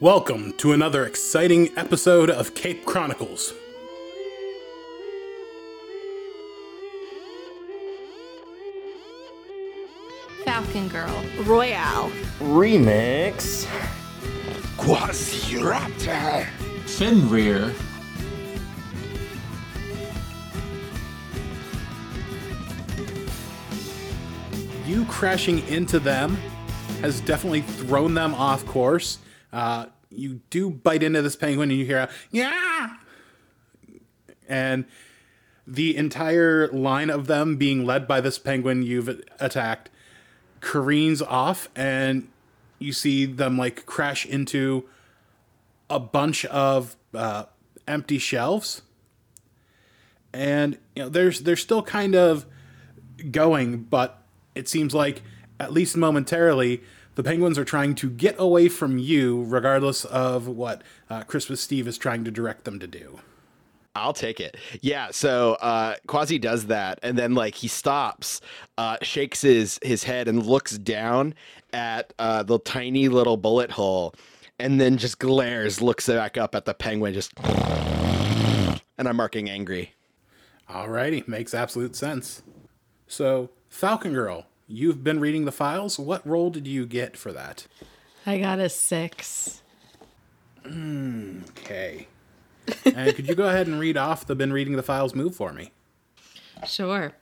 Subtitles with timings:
[0.00, 3.52] Welcome to another exciting episode of Cape Chronicles.
[10.44, 11.24] Falcon Girl.
[11.40, 12.12] Royale.
[12.38, 13.66] Remix.
[14.76, 16.46] Quasiraptor.
[16.86, 17.74] Fenrir.
[24.86, 26.36] You crashing into them
[27.00, 29.18] has definitely thrown them off course.
[29.52, 32.96] Uh, you do bite into this penguin and you hear yeah,
[34.48, 34.84] and
[35.66, 39.90] the entire line of them being led by this penguin you've attacked
[40.60, 42.28] careens off, and
[42.78, 44.88] you see them like crash into
[45.90, 47.44] a bunch of uh,
[47.86, 48.82] empty shelves.
[50.32, 52.46] And you know, there's they're still kind of
[53.30, 54.22] going, but
[54.54, 55.22] it seems like
[55.60, 56.82] at least momentarily
[57.18, 61.88] the penguins are trying to get away from you, regardless of what uh, Christmas Steve
[61.88, 63.18] is trying to direct them to do.
[63.96, 64.56] I'll take it.
[64.82, 68.40] Yeah, so uh Quasi does that and then like he stops,
[68.76, 71.34] uh shakes his his head and looks down
[71.72, 74.14] at uh the tiny little bullet hole
[74.60, 77.32] and then just glares, looks back up at the penguin just
[78.96, 79.94] and I'm marking angry.
[80.70, 82.42] Alrighty, makes absolute sense.
[83.08, 85.98] So, Falcon Girl, you've been reading the files.
[85.98, 87.66] What role did you get for that?
[88.26, 89.62] I got a six.
[90.64, 92.06] Hmm, okay.
[92.84, 95.52] and could you go ahead and read off the been reading the files move for
[95.52, 95.72] me?
[96.66, 97.12] Sure.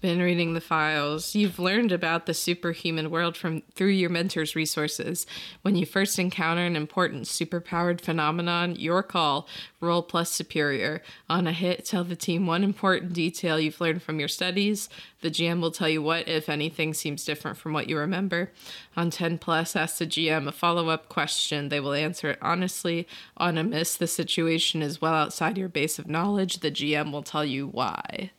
[0.00, 1.36] Been reading the files.
[1.36, 5.26] You've learned about the superhuman world from through your mentor's resources.
[5.62, 9.46] When you first encounter an important superpowered phenomenon, your call,
[9.80, 11.02] roll plus superior.
[11.30, 14.88] On a hit, tell the team one important detail you've learned from your studies.
[15.20, 18.50] The GM will tell you what, if anything, seems different from what you remember.
[18.96, 21.68] On 10 plus, ask the GM a follow up question.
[21.68, 23.06] They will answer it honestly.
[23.36, 26.58] On a miss, the situation is well outside your base of knowledge.
[26.58, 28.32] The GM will tell you why.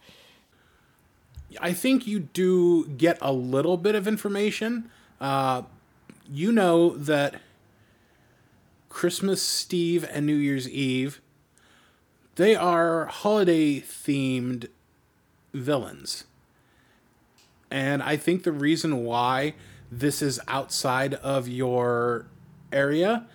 [1.59, 4.89] I think you do get a little bit of information.
[5.19, 5.63] Uh,
[6.29, 7.35] you know that
[8.89, 11.21] Christmas Steve and New Year's Eve,
[12.35, 14.67] they are holiday themed
[15.53, 16.25] villains.
[17.71, 19.55] And I think the reason why
[19.91, 22.27] this is outside of your
[22.71, 23.25] area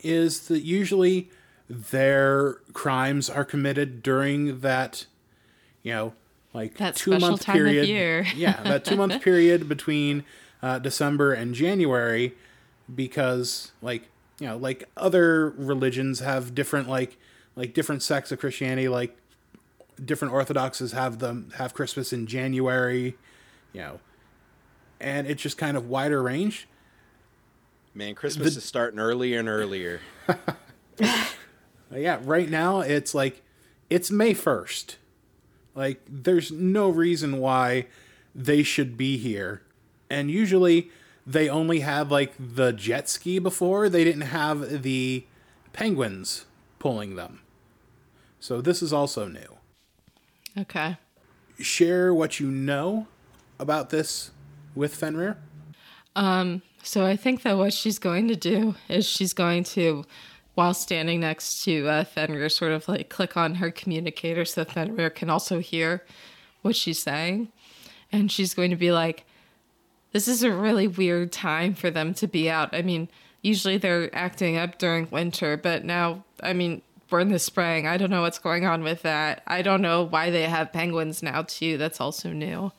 [0.00, 1.30] is that usually
[1.68, 5.06] their crimes are committed during that,
[5.82, 6.12] you know,
[6.54, 7.86] like That two month time of period.
[7.88, 8.26] year.
[8.36, 10.24] yeah, that two month period between
[10.62, 12.34] uh, December and January,
[12.94, 14.08] because like
[14.40, 17.18] you know, like other religions have different like
[17.56, 19.16] like different sects of Christianity, like
[20.02, 23.16] different Orthodoxes have them have Christmas in January,
[23.72, 24.00] you know,
[25.00, 26.66] and it's just kind of wider range.
[27.96, 30.00] Man, Christmas is starting earlier and earlier.
[31.94, 33.42] Yeah, right now it's like
[33.88, 34.96] it's May 1st.
[35.74, 37.86] Like there's no reason why
[38.34, 39.62] they should be here.
[40.10, 40.90] And usually
[41.26, 45.24] they only had like the jet ski before, they didn't have the
[45.72, 46.44] penguins
[46.78, 47.40] pulling them.
[48.40, 49.58] So this is also new.
[50.56, 50.98] Okay.
[51.58, 53.06] Share what you know
[53.58, 54.30] about this
[54.74, 55.38] with Fenrir.
[56.14, 60.04] Um, so I think that what she's going to do is she's going to,
[60.54, 65.10] while standing next to uh, Fenrir, sort of like click on her communicator so Fenrir
[65.10, 66.04] can also hear
[66.62, 67.48] what she's saying.
[68.12, 69.24] And she's going to be like,
[70.12, 72.72] this is a really weird time for them to be out.
[72.72, 73.08] I mean,
[73.42, 77.86] usually they're acting up during winter, but now, I mean, we're in the spring.
[77.86, 79.42] I don't know what's going on with that.
[79.46, 81.76] I don't know why they have penguins now, too.
[81.78, 82.72] That's also new.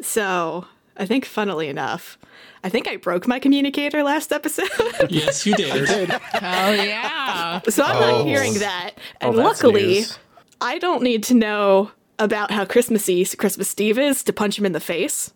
[0.00, 0.66] So,
[0.96, 2.18] I think funnily enough,
[2.62, 4.68] I think I broke my communicator last episode.
[5.10, 5.88] Yes, you did.
[6.10, 7.60] Oh, yeah.
[7.68, 8.92] so I'm not hearing that.
[9.20, 10.18] And Oh, luckily, news.
[10.60, 14.72] I don't need to know about how Christmassy Christmas Steve is to punch him in
[14.72, 15.32] the face.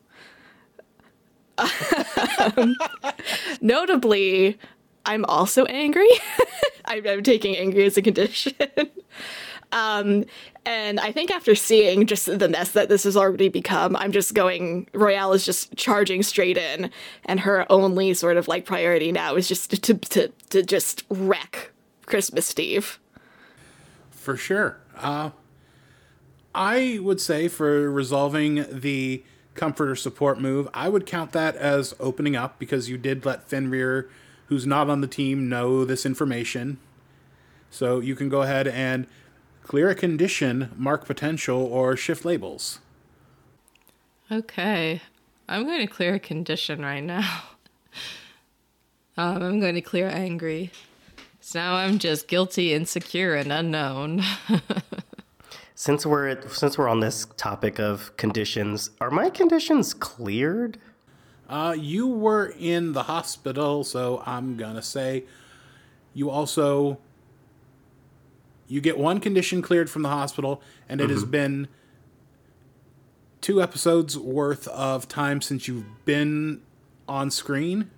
[1.58, 2.76] Um,
[3.60, 4.58] notably,
[5.04, 6.08] I'm also angry.
[6.84, 8.54] I'm, I'm taking angry as a condition.
[9.72, 10.24] Um,
[10.64, 14.34] and I think after seeing just the mess that this has already become, I'm just
[14.34, 14.88] going.
[14.94, 16.90] Royale is just charging straight in,
[17.24, 21.72] and her only sort of like priority now is just to to to just wreck
[22.06, 22.98] Christmas Steve.
[24.10, 24.78] For sure.
[24.96, 25.30] Uh,
[26.54, 29.22] I would say for resolving the
[29.54, 33.48] comfort or support move, I would count that as opening up because you did let
[33.48, 34.08] Fenrir,
[34.46, 36.78] who's not on the team, know this information.
[37.70, 39.06] So you can go ahead and
[39.68, 42.80] clear a condition, mark potential, or shift labels.
[44.32, 45.02] Okay.
[45.46, 47.42] I'm going to clear a condition right now.
[49.16, 50.70] Um, I'm going to clear angry.
[51.40, 54.22] So now I'm just guilty, insecure, and unknown.
[55.74, 60.78] Since we're since we're on this topic of conditions, are my conditions cleared?
[61.48, 65.24] Uh, you were in the hospital, so I'm gonna say
[66.14, 66.98] you also
[68.68, 71.68] you get one condition cleared from the hospital, and it has been
[73.40, 76.60] two episodes worth of time since you've been
[77.08, 77.90] on screen.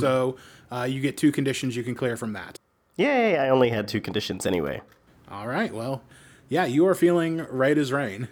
[0.00, 0.36] So
[0.72, 2.58] uh, you get two conditions you can clear from that.
[2.96, 3.38] Yay!
[3.38, 4.80] I only had two conditions anyway.
[5.30, 5.72] All right.
[5.72, 6.02] Well,
[6.48, 8.26] yeah, you are feeling right as rain.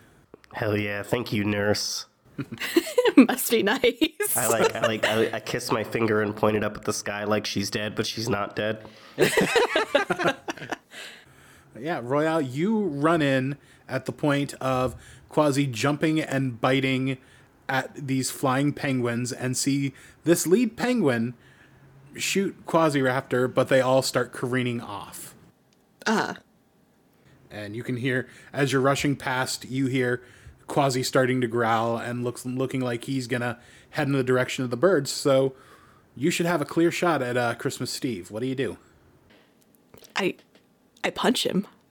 [0.55, 1.05] Hell yeah!
[1.05, 2.07] Thank you, nurse.
[3.17, 4.37] Must be nice.
[4.37, 6.93] I like I like I, I kiss my finger and point it up at the
[6.93, 8.83] sky like she's dead, but she's not dead.
[11.81, 13.57] Yeah, Royale, you run in
[13.89, 14.97] at the point of
[15.29, 17.19] Quasi jumping and biting
[17.69, 19.93] at these flying penguins and see
[20.25, 21.35] this lead penguin
[22.17, 25.35] shoot Quasi Raptor, but they all start careening off.
[26.07, 26.35] Uh,
[27.51, 30.23] And you can hear, as you're rushing past, you hear
[30.67, 33.59] Quasi starting to growl and looks looking like he's gonna
[33.91, 35.11] head in the direction of the birds.
[35.11, 35.55] So
[36.17, 38.31] you should have a clear shot at uh, Christmas Steve.
[38.31, 38.79] What do you do?
[40.17, 40.37] I
[41.07, 41.69] I punch him.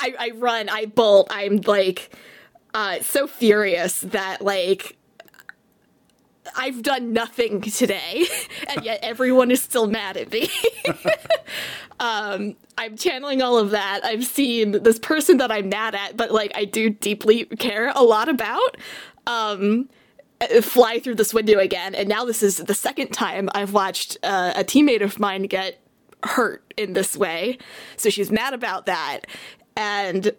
[0.00, 2.10] I, I run, I bolt, I'm like
[2.74, 4.96] uh so furious that like
[6.56, 8.26] I've done nothing today
[8.68, 10.50] and yet everyone is still mad at me.
[12.00, 14.00] um I'm channeling all of that.
[14.04, 18.02] I've seen this person that I'm mad at, but like I do deeply care a
[18.02, 18.76] lot about.
[19.28, 19.88] Um
[20.60, 24.52] fly through this window again and now this is the second time I've watched uh,
[24.54, 25.80] a teammate of mine get
[26.26, 27.58] hurt in this way.
[27.96, 29.20] So she's mad about that.
[29.76, 30.32] And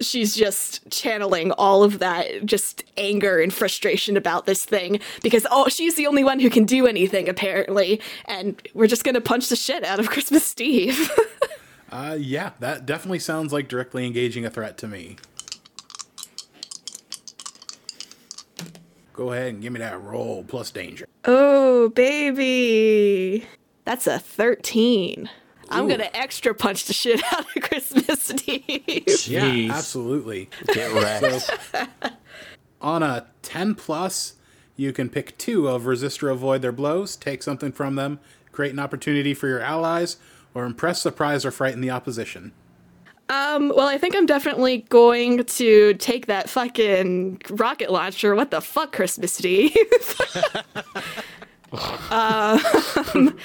[0.00, 5.68] she's just channeling all of that just anger and frustration about this thing because oh
[5.68, 9.48] she's the only one who can do anything apparently and we're just going to punch
[9.48, 11.10] the shit out of Christmas Steve.
[11.92, 15.18] Uh, yeah, that definitely sounds like directly engaging a threat to me.
[19.12, 21.06] Go ahead and give me that roll plus danger.
[21.26, 23.46] oh baby.
[23.84, 25.28] That's a 13.
[25.70, 29.26] I'm going to extra punch the shit out of Christmas Steve.
[29.26, 30.50] Yeah, absolutely.
[30.66, 31.50] Get wrecked.
[32.80, 34.34] On a 10 plus,
[34.76, 38.20] you can pick two of resist or avoid their blows, take something from them,
[38.50, 40.16] create an opportunity for your allies,
[40.54, 42.52] or impress, surprise, or frighten the opposition.
[43.28, 48.34] Um, well, I think I'm definitely going to take that fucking rocket launcher.
[48.34, 49.74] What the fuck, Christmas Steve?
[52.10, 52.60] um,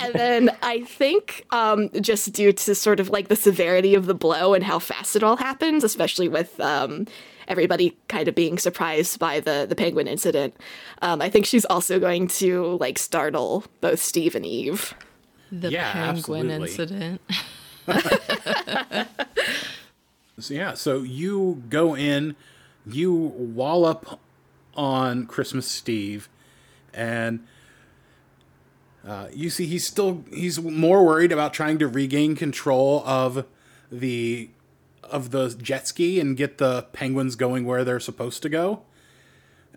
[0.00, 4.14] and then I think, um, just due to sort of like the severity of the
[4.14, 7.06] blow and how fast it all happens, especially with um,
[7.46, 10.54] everybody kind of being surprised by the the penguin incident,
[11.02, 14.94] um, I think she's also going to like startle both Steve and Eve.
[15.52, 16.70] the Yeah, penguin absolutely.
[16.70, 17.20] incident.
[20.38, 22.34] So yeah, so you go in,
[22.84, 24.18] you wallop
[24.74, 26.28] on Christmas Steve,
[26.94, 27.46] and
[29.06, 33.44] uh, you see he's still he's more worried about trying to regain control of
[33.92, 34.50] the
[35.02, 38.82] of the jet ski and get the penguins going where they're supposed to go.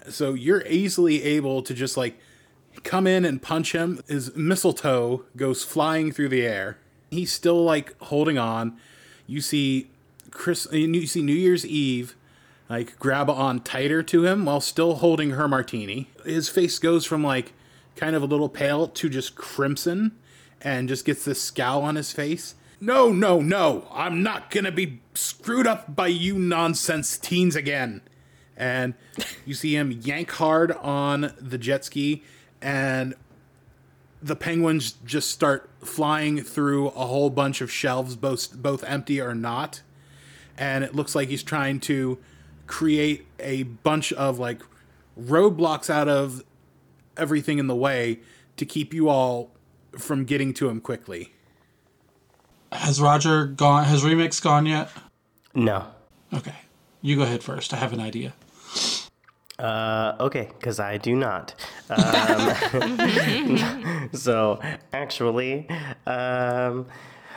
[0.10, 2.18] So you're easily able to just like
[2.84, 4.02] come in and punch him.
[4.08, 6.78] His mistletoe goes flying through the air.
[7.12, 8.78] He's still like holding on.
[9.26, 9.90] You see
[10.32, 12.16] Chris you see New Year's Eve
[12.70, 16.10] like grab on tighter to him while still holding her martini.
[16.26, 17.54] His face goes from like
[17.96, 20.18] kind of a little pale to just crimson
[20.62, 22.56] and just gets this scowl on his face.
[22.80, 23.88] No, no, no.
[23.92, 28.02] I'm not going to be screwed up by you nonsense teens again.
[28.56, 28.96] And
[29.46, 32.24] you see him yank hard on the jet ski
[32.62, 33.16] and
[34.22, 39.36] the penguins just start flying through a whole bunch of shelves both both empty or
[39.36, 39.84] not
[40.58, 42.18] and it looks like he's trying to
[42.68, 44.62] create a bunch of like
[45.20, 46.44] roadblocks out of
[47.16, 48.20] everything in the way
[48.58, 49.52] to keep you all
[49.98, 51.34] from getting to him quickly.
[52.72, 53.86] Has Rodger gone?
[53.86, 54.90] Has Remix gone yet?
[55.56, 55.86] no.
[56.34, 56.56] Okay.
[57.02, 57.74] You go ahead first.
[57.74, 58.34] I have an idea.
[59.58, 61.56] Uh, okay, because I do not.
[61.90, 63.00] Um,
[64.14, 64.60] so
[64.94, 65.68] actually,
[66.06, 66.86] um,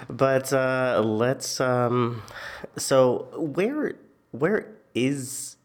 [0.09, 1.61] but uh, let's.
[1.61, 2.23] Um,
[2.77, 3.95] so where
[4.33, 5.57] where is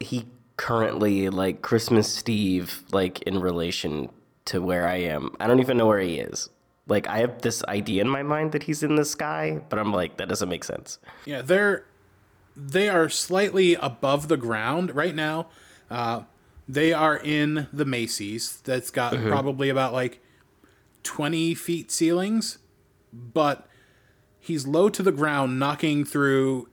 [0.00, 1.28] he currently?
[1.28, 4.08] Like Christmas Steve, like in relation
[4.46, 5.34] to where I am.
[5.40, 6.50] I don't even know where he is.
[6.86, 9.92] Like I have this idea in my mind that he's in the sky, but I'm
[9.92, 10.98] like that doesn't make sense.
[11.24, 11.86] Yeah, they're
[12.56, 15.46] they are slightly above the ground right now.
[15.90, 16.22] Uh,
[16.68, 18.60] they are in the Macy's.
[18.64, 20.20] That's got probably about like
[21.02, 22.58] twenty feet ceilings.
[23.12, 23.66] but
[24.38, 26.68] he's low to the ground, knocking through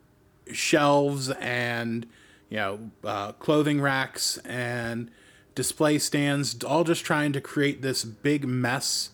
[0.54, 2.06] shelves and
[2.50, 5.12] you know uh, clothing racks and
[5.56, 9.12] display stands, all just trying to create this big mess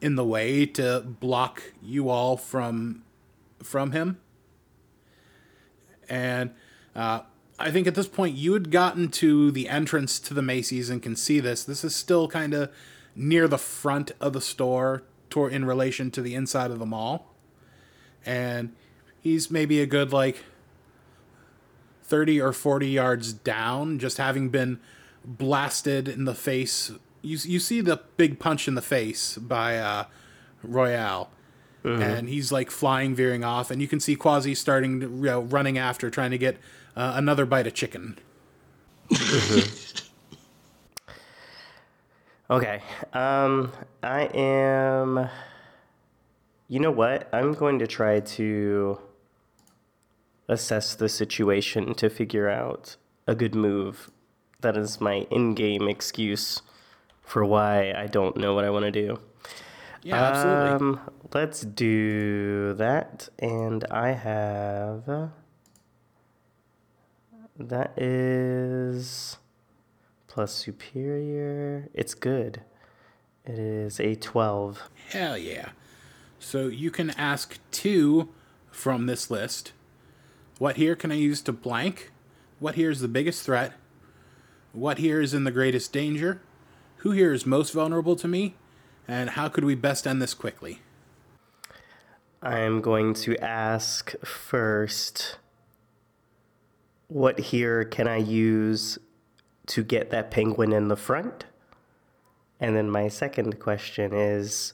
[0.00, 3.02] in the way to block you all from
[3.62, 4.18] from him.
[6.08, 6.50] And
[6.94, 7.20] uh,
[7.58, 11.02] I think at this point you had gotten to the entrance to the Macy's and
[11.02, 11.64] can see this.
[11.64, 12.72] This is still kind of
[13.14, 15.02] near the front of the store,
[15.44, 17.34] in relation to the inside of the mall.
[18.24, 18.74] And
[19.20, 20.42] he's maybe a good like
[22.06, 24.78] 30 or 40 yards down, just having been
[25.24, 26.92] blasted in the face.
[27.22, 30.04] You, you see the big punch in the face by uh,
[30.62, 31.30] Royale.
[31.84, 35.42] And he's like flying, veering off, and you can see Quasi starting, to, you know,
[35.42, 36.56] running after, trying to get
[36.96, 38.18] uh, another bite of chicken.
[42.48, 42.80] Okay.
[43.12, 43.72] Um,
[44.02, 45.28] I am.
[46.68, 47.28] You know what?
[47.32, 48.98] I'm going to try to
[50.48, 54.10] assess the situation to figure out a good move.
[54.60, 56.62] That is my in game excuse
[57.22, 59.18] for why I don't know what I want to do.
[60.02, 60.70] Yeah, absolutely.
[60.70, 61.00] Um,
[61.34, 63.28] let's do that.
[63.38, 65.30] And I have.
[67.58, 69.38] That is
[70.28, 71.88] plus superior.
[71.94, 72.60] It's good.
[73.44, 74.82] It is a 12.
[75.10, 75.70] Hell yeah.
[76.38, 78.28] So you can ask two
[78.70, 79.72] from this list.
[80.58, 82.12] What here can I use to blank?
[82.60, 83.74] What here is the biggest threat?
[84.72, 86.40] What here is in the greatest danger?
[86.98, 88.54] Who here is most vulnerable to me?
[89.06, 90.80] And how could we best end this quickly?
[92.42, 95.38] I'm going to ask first
[97.08, 98.98] what here can I use
[99.66, 101.44] to get that penguin in the front?
[102.58, 104.72] And then my second question is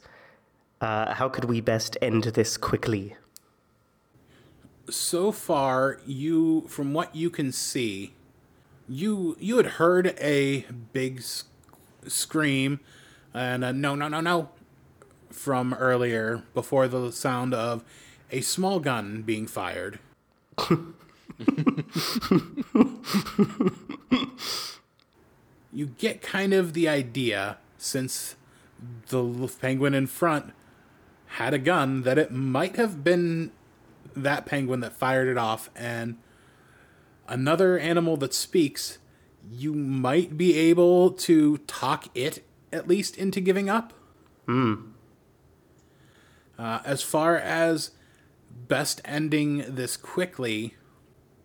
[0.80, 3.16] uh, how could we best end this quickly?
[4.92, 8.12] So far, you from what you can see,
[8.86, 11.44] you you had heard a big s-
[12.06, 12.78] scream
[13.32, 14.50] and a no no no no
[15.30, 17.82] from earlier before the sound of
[18.30, 19.98] a small gun being fired.
[25.72, 28.36] you get kind of the idea since
[29.08, 30.52] the penguin in front
[31.38, 33.52] had a gun that it might have been
[34.14, 35.70] that penguin that fired it off.
[35.76, 36.18] And
[37.28, 38.98] another animal that speaks
[39.50, 43.92] you might be able to talk it at least into giving up.
[46.58, 47.90] Uh, as far as
[48.68, 50.74] best ending this quickly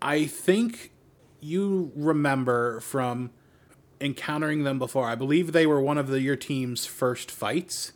[0.01, 0.91] i think
[1.39, 3.31] you remember from
[3.99, 5.07] encountering them before.
[5.07, 7.93] I believe they were one of the, your team's first fights.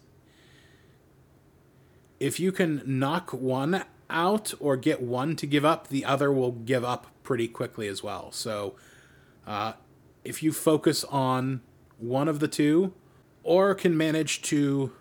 [2.19, 6.51] If you can knock one out or get one to give up, the other will
[6.51, 8.31] give up pretty quickly as well.
[8.31, 8.75] So,
[9.47, 9.73] uh,
[10.23, 11.61] if you focus on
[11.97, 12.93] one of the two,
[13.43, 14.91] or can manage to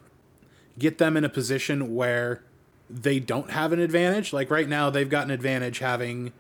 [0.79, 2.43] get them in a position where
[2.89, 6.33] they don't have an advantage, like right now, they've got an advantage having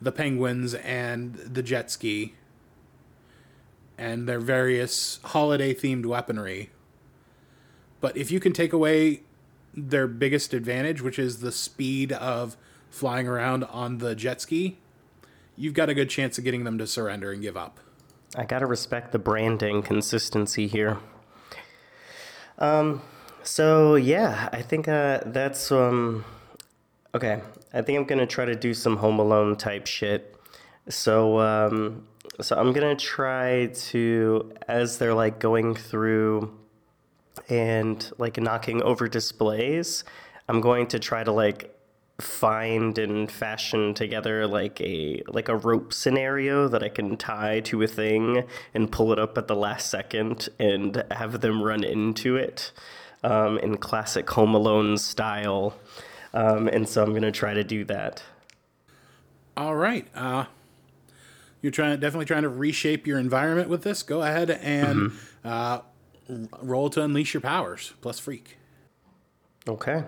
[0.00, 2.34] the penguins and the jet ski
[3.98, 6.70] and their various holiday themed weaponry.
[8.00, 9.22] But if you can take away
[9.76, 12.56] their biggest advantage, which is the speed of
[12.88, 14.78] flying around on the jet ski,
[15.56, 17.78] you've got a good chance of getting them to surrender and give up.
[18.34, 20.98] I gotta respect the branding consistency here.
[22.58, 23.02] Um,
[23.42, 26.24] so yeah, I think uh, that's um,
[27.14, 27.40] okay.
[27.72, 30.34] I think I'm gonna try to do some Home Alone type shit.
[30.88, 32.06] So um,
[32.40, 36.52] so I'm gonna try to as they're like going through
[37.48, 40.04] and like knocking over displays,
[40.48, 41.72] I'm going to try to like
[42.20, 47.82] find and fashion together like a like a rope scenario that I can tie to
[47.82, 52.36] a thing and pull it up at the last second and have them run into
[52.36, 52.72] it
[53.22, 55.76] um, in classic Home Alone style.
[56.32, 58.22] Um, and so I'm gonna try to do that.
[59.56, 60.06] All right.
[60.14, 60.46] Uh,
[61.62, 64.02] you're trying definitely trying to reshape your environment with this.
[64.02, 65.12] Go ahead and
[65.44, 65.82] uh, r-
[66.60, 68.58] roll to unleash your powers plus freak.
[69.68, 70.04] Okay.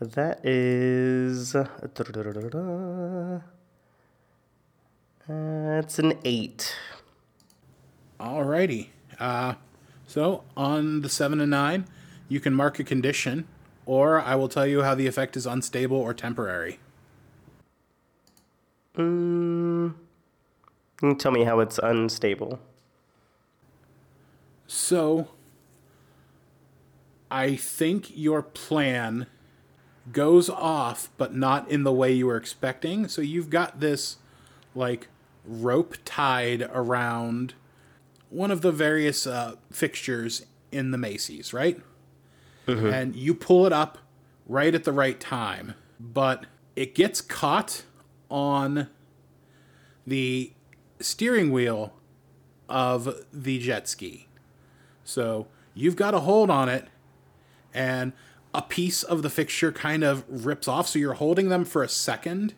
[0.00, 1.52] That is.
[5.28, 6.74] That's an eight.
[8.18, 8.88] Alrighty.
[9.18, 9.54] Uh,
[10.06, 11.84] so on the seven and nine,
[12.28, 13.46] you can mark a condition,
[13.84, 16.80] or I will tell you how the effect is unstable or temporary.
[18.96, 19.94] Mm,
[21.02, 22.60] you tell me how it's unstable.
[24.66, 25.28] So
[27.30, 29.26] I think your plan
[30.12, 33.08] goes off, but not in the way you were expecting.
[33.08, 34.16] So you've got this
[34.74, 35.08] like
[35.44, 37.54] rope tied around
[38.28, 41.80] one of the various uh, fixtures in the Macy's, right?
[42.92, 43.98] And you pull it up
[44.46, 47.82] right at the right time, but it gets caught
[48.30, 48.88] on
[50.06, 50.52] the
[51.00, 51.94] steering wheel
[52.68, 54.28] of the jet ski.
[55.04, 56.86] So you've got a hold on it,
[57.74, 58.12] and
[58.54, 60.88] a piece of the fixture kind of rips off.
[60.88, 62.54] So you're holding them for a second,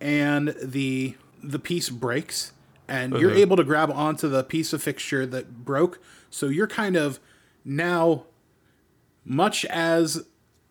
[0.00, 2.52] and the the piece breaks,
[2.88, 3.40] and you're mm-hmm.
[3.40, 6.00] able to grab onto the piece of fixture that broke.
[6.30, 7.20] So you're kind of
[7.64, 8.24] now,
[9.24, 10.24] much as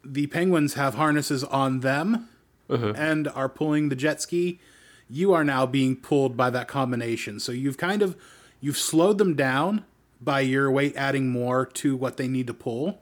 [0.03, 2.29] the penguins have harnesses on them
[2.69, 2.95] mm-hmm.
[2.95, 4.59] and are pulling the jet ski,
[5.09, 7.39] you are now being pulled by that combination.
[7.39, 8.15] So you've kind of
[8.61, 9.85] you've slowed them down
[10.21, 13.01] by your weight adding more to what they need to pull.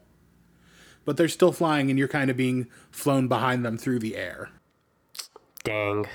[1.03, 4.49] But they're still flying and you're kind of being flown behind them through the air.
[5.63, 6.05] Dang.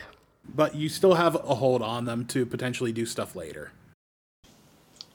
[0.54, 3.72] But you still have a hold on them to potentially do stuff later.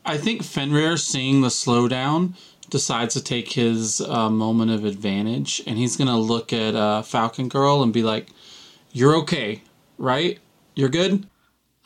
[0.05, 2.33] I think Fenrir, seeing the slowdown,
[2.69, 7.49] decides to take his uh, moment of advantage, and he's gonna look at uh, Falcon
[7.49, 8.29] Girl and be like,
[8.93, 9.63] "You're okay,
[9.97, 10.39] right?
[10.77, 11.25] You're good."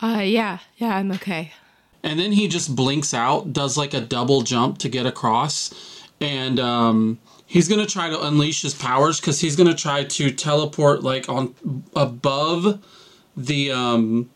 [0.01, 1.53] Uh, yeah, yeah, I'm okay.
[2.03, 6.59] And then he just blinks out, does like a double jump to get across, and
[6.59, 11.29] um, he's gonna try to unleash his powers because he's gonna try to teleport like
[11.29, 11.55] on
[11.95, 12.83] above
[13.37, 14.29] the um,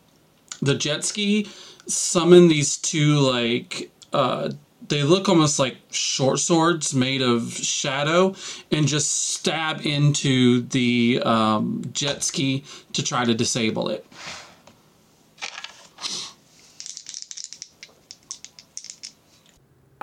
[0.62, 1.48] the jet ski,
[1.86, 4.50] summon these two like uh,
[4.88, 8.34] they look almost like short swords made of shadow,
[8.70, 14.06] and just stab into the um, jet ski to try to disable it.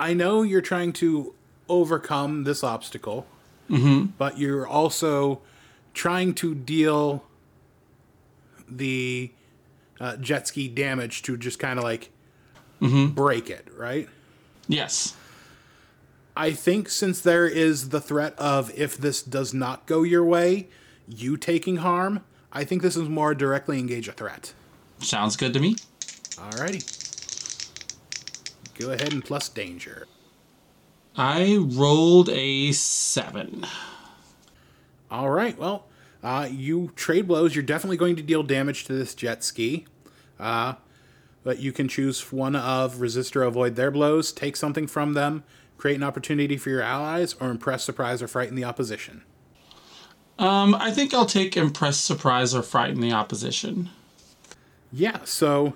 [0.03, 1.33] I know you're trying to
[1.69, 3.25] overcome this obstacle,
[4.17, 5.41] but you're also
[5.93, 7.23] trying to deal
[8.67, 9.31] the
[10.01, 12.09] uh, jet ski damage to just kind of like
[12.81, 14.09] break it, right?
[14.67, 15.15] Yes.
[16.35, 20.67] I think since there is the threat of if this does not go your way,
[21.07, 24.53] you taking harm, I think this is more directly engage a threat.
[24.99, 25.75] Sounds good to me.
[26.35, 27.02] Alrighty.
[28.75, 30.07] Go ahead and plus danger.
[31.15, 33.65] I rolled a seven.
[35.11, 35.57] All right.
[35.57, 35.85] Well,
[36.23, 37.55] uh, you trade blows.
[37.55, 39.85] You're definitely going to deal damage to this jet ski.
[40.39, 40.73] Uh,
[41.43, 45.43] but you can choose one of resist or avoid their blows, take something from them,
[45.77, 49.23] create an opportunity for your allies, or impress, surprise, or frighten the opposition.
[50.39, 53.89] Um, I think I'll take impress, surprise, or frighten the opposition.
[54.91, 55.19] Yeah.
[55.25, 55.73] So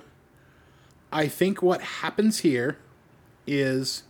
[1.12, 2.78] I think what happens here
[3.48, 4.04] is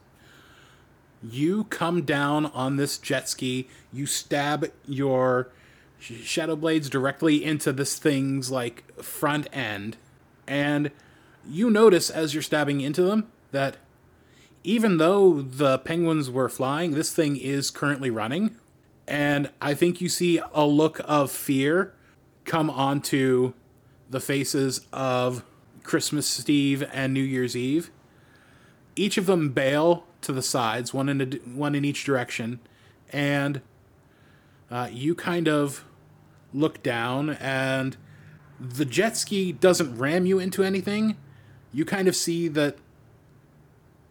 [1.24, 5.50] you come down on this jet ski, you stab your
[6.00, 9.98] shadow blades directly into this thing's like front end,
[10.48, 10.92] and
[11.48, 13.78] you notice as you're stabbing into them that
[14.64, 18.56] even though the penguins were flying, this thing is currently running.
[19.08, 21.94] And I think you see a look of fear
[22.44, 23.54] come onto
[24.10, 25.46] the faces of
[25.84, 27.90] Christmas Eve and New Year's Eve.
[28.98, 32.60] Each of them bail to the sides, one in a, one in each direction,
[33.14, 33.62] and
[34.72, 35.86] uh, you kind of
[36.54, 37.96] look down, and
[38.60, 41.16] the jet ski doesn't ram you into anything.
[41.72, 42.78] You kind of see that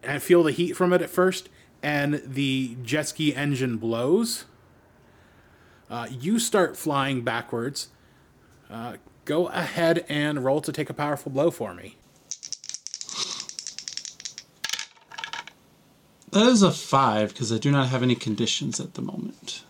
[0.03, 1.49] and feel the heat from it at first,
[1.83, 4.45] and the jet ski engine blows.
[5.89, 7.89] Uh, you start flying backwards.
[8.69, 11.97] Uh, go ahead and roll to take a powerful blow for me.
[16.31, 19.63] That is a five because I do not have any conditions at the moment.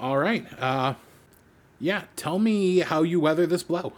[0.00, 0.46] All right.
[0.58, 0.94] Uh,
[1.78, 3.92] yeah, tell me how you weather this blow.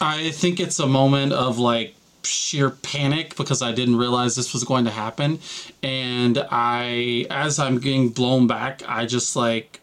[0.00, 4.64] I think it's a moment of like sheer panic because I didn't realize this was
[4.64, 5.40] going to happen.
[5.82, 9.80] And I, as I'm getting blown back, I just like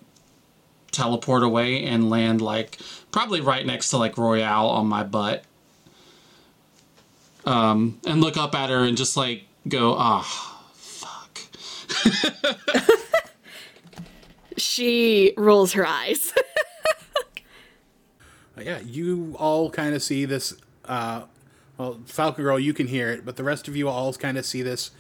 [0.92, 2.78] teleport away and land like
[3.12, 5.44] probably right next to like Royale on my butt.
[7.46, 10.55] Um, and look up at her and just like go, ah, fuck.
[14.58, 16.34] She rolls her eyes.
[18.58, 20.54] Uh, yeah, you all kind of see this.
[20.86, 21.24] Uh,
[21.78, 24.46] well, Falcon Girl, you can hear it, but the rest of you all kind of
[24.46, 24.92] see this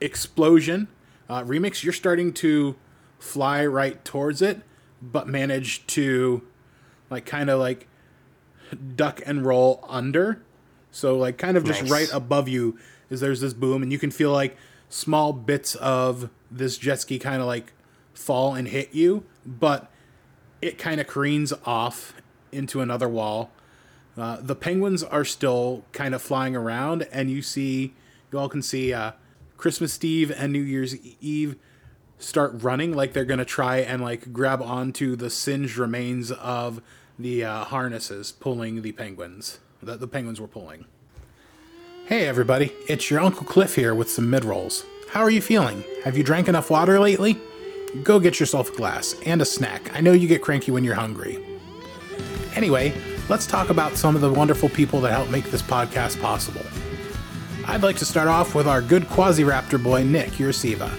[0.00, 0.86] explosion.
[1.28, 2.76] Uh, Remix, you're starting to
[3.18, 4.60] fly right towards it,
[5.02, 6.42] but manage to,
[7.10, 7.88] like, kind of like
[8.94, 10.40] duck and roll under.
[10.92, 11.90] So, like, kind of just Nice.
[11.90, 12.78] right above you,
[13.10, 14.56] is there's this boom, and you can feel like
[14.90, 17.72] small bits of this jet ski kind of like
[18.12, 19.90] fall and hit you, but
[20.60, 22.12] it kind of careens off
[22.52, 23.50] into another wall.
[24.18, 27.94] Uh, the penguins are still kind of flying around, and you see,
[28.30, 29.12] you all can see uh,
[29.56, 31.56] Christmas Eve and New Year's Eve
[32.18, 36.82] start running like they're gonna try and like grab onto the singed remains of
[37.18, 40.84] the uh, harnesses pulling the penguins that the penguins were pulling.
[42.10, 44.84] Hey everybody, it's your Uncle Cliff here with some mid rolls.
[45.10, 45.84] How are you feeling?
[46.02, 47.38] Have you drank enough water lately?
[48.02, 49.94] Go get yourself a glass and a snack.
[49.96, 51.38] I know you get cranky when you're hungry.
[52.56, 52.92] Anyway,
[53.28, 56.62] let's talk about some of the wonderful people that help make this podcast possible.
[57.68, 60.92] I'd like to start off with our good Quasi Raptor boy, Nick Uroseva.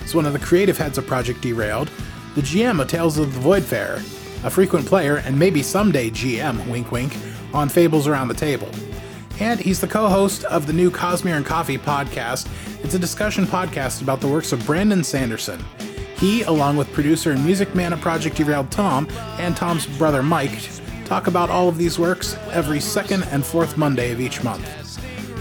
[0.00, 1.90] He's one of the creative heads of Project Derailed,
[2.36, 3.98] the GM of Tales of the Voidfarer,
[4.46, 7.14] a frequent player and maybe someday GM, wink wink,
[7.52, 8.70] on Fables Around the Table.
[9.40, 12.48] And he's the co host of the new Cosmere and Coffee podcast.
[12.84, 15.64] It's a discussion podcast about the works of Brandon Sanderson.
[16.16, 20.68] He, along with producer and music man of Project Derailed Tom and Tom's brother Mike,
[21.04, 24.68] talk about all of these works every second and fourth Monday of each month.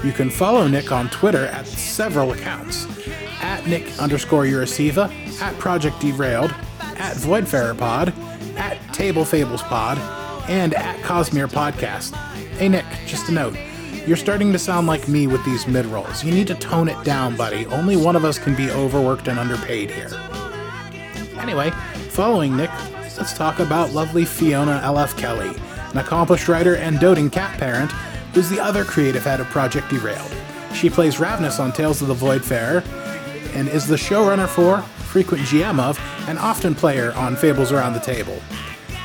[0.04, 2.88] You can follow Nick on Twitter at several accounts
[3.42, 8.14] at Nick underscore Uroseva, at Project Derailed, at Voidfarer Pod,
[8.58, 9.98] at Table Fables Pod,
[10.50, 12.16] and at Cosmere Podcast.
[12.58, 13.56] Hey Nick, just a note.
[14.06, 16.26] You're starting to sound like me with these mid rolls.
[16.26, 17.66] You need to tone it down, buddy.
[17.68, 20.12] Only one of us can be overworked and underpaid here.
[21.40, 21.70] Anyway,
[22.10, 22.70] following Nick,
[23.18, 25.16] let's talk about lovely Fiona L.F.
[25.16, 25.56] Kelly,
[25.92, 27.94] an accomplished writer and doting cat parent
[28.34, 30.36] who's the other creative head of Project Derailed.
[30.74, 32.86] She plays Ravnus on Tales of the Voidfarer
[33.56, 38.00] and is the showrunner for, frequent GM of, and often player on Fables Around the
[38.02, 38.42] Table.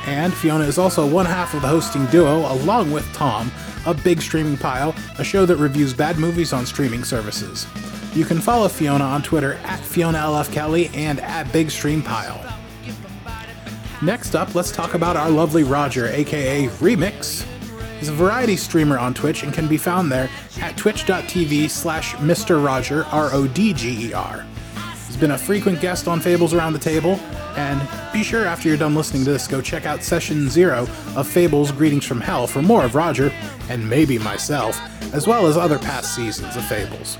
[0.05, 3.51] And Fiona is also one half of the hosting duo, along with Tom,
[3.85, 7.67] of Big Streaming Pile, a show that reviews bad movies on streaming services.
[8.13, 12.43] You can follow Fiona on Twitter at FionaLF Kelly and at Big Stream Pile.
[14.01, 17.45] Next up, let's talk about our lovely Rodger, aka Remix.
[17.99, 20.29] He's a variety streamer on Twitch and can be found there
[20.61, 22.63] at twitch.tv slash Mr.
[22.63, 24.45] Rodger, R O D G E R.
[25.19, 27.19] Been a frequent guest on Fables Around the Table,
[27.57, 27.81] and
[28.13, 31.73] be sure after you're done listening to this, go check out Session Zero of Fables
[31.73, 33.33] Greetings from Hell for more of Rodger,
[33.67, 34.79] and maybe myself,
[35.13, 37.17] as well as other past seasons of Fables.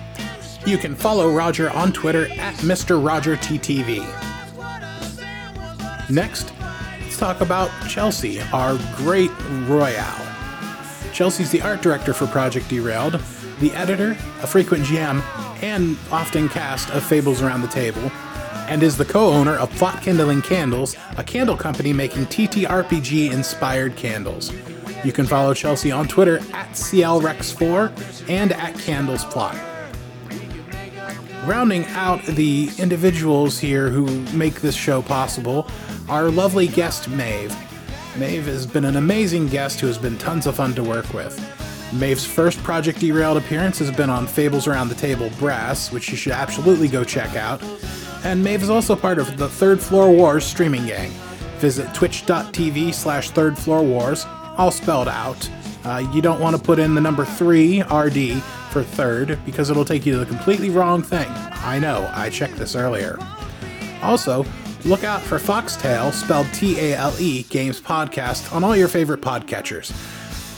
[0.66, 3.06] You can follow Rodger on Twitter at Mr.
[3.06, 4.00] Rodger TTV.
[6.10, 6.54] Next,
[7.02, 9.32] let's talk about Chelsea, our great
[9.68, 10.26] Royale.
[11.12, 13.20] Chelsea's the art director for Project Derailed,
[13.60, 15.22] the editor, a frequent GM,
[15.62, 18.12] and often cast of Fables Around the Table,
[18.68, 23.96] and is the co owner of Plot Kindling Candles, a candle company making TTRPG inspired
[23.96, 24.52] candles.
[25.04, 29.58] You can follow Chelsea on Twitter at CLRex4 and at CandlesPlot.
[31.48, 35.68] Rounding out the individuals here who make this show possible,
[36.10, 37.56] our lovely guest Maeve.
[38.18, 41.59] Maeve has been an amazing guest who has been tons of fun to work with.
[41.94, 46.18] Maeve's first Project Derailed appearance has been on Fables Around the Table Brass, which you
[46.18, 47.62] should absolutely go check out.
[48.24, 51.10] And Maeve is also part of the Third Floor Wars streaming gang.
[51.58, 54.26] Visit twitch.tv slash Third Floor Wars,
[54.58, 55.50] all spelled out.
[55.84, 59.86] Uh, you don't want to put in the number 3 RD for third because it'll
[59.86, 61.28] take you to the completely wrong thing.
[61.28, 63.18] I know, I checked this earlier.
[64.02, 64.46] Also,
[64.86, 69.22] look out for Foxtail, spelled T A L E, Games Podcast on all your favorite
[69.22, 69.92] podcatchers.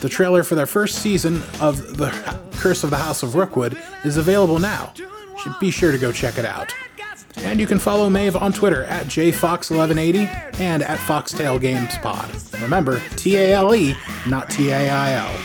[0.01, 2.09] The trailer for their first season of The
[2.53, 4.93] Curse of the House of Rookwood is available now.
[5.59, 6.73] Be sure to go check it out.
[7.37, 12.29] And you can follow Maeve on Twitter at jfox1180 and at Foxtail Games Pod.
[12.61, 13.95] Remember, T A L E,
[14.27, 15.39] not T A I L.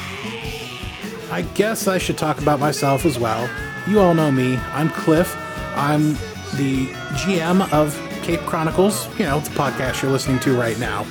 [1.30, 3.48] I guess I should talk about myself as well.
[3.86, 4.56] You all know me.
[4.72, 5.36] I'm Cliff.
[5.76, 6.14] I'm
[6.56, 11.04] the GM of Cape Chronicles, you know, the podcast you're listening to right now.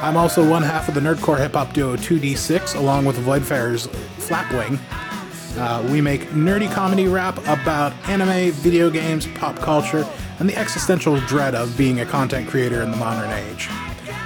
[0.00, 4.78] I'm also one half of the nerdcore hip hop duo 2D6, along with Voidfarer's Flapwing.
[5.56, 10.04] Uh, we make nerdy comedy rap about anime, video games, pop culture,
[10.38, 13.68] and the existential dread of being a content creator in the modern age.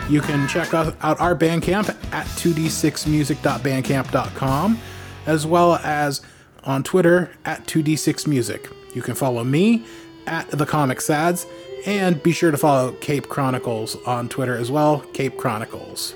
[0.09, 4.79] You can check out our Bandcamp at 2d6music.bandcamp.com,
[5.27, 6.23] as well as
[6.65, 8.73] on Twitter at 2d6music.
[8.95, 9.85] You can follow me
[10.27, 11.45] at the Comic Sads,
[11.87, 16.15] and be sure to follow Cape Chronicles on Twitter as well, Cape Chronicles.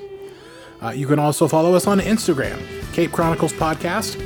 [0.82, 2.60] Uh, you can also follow us on Instagram,
[2.92, 4.20] Cape Chronicles Podcast,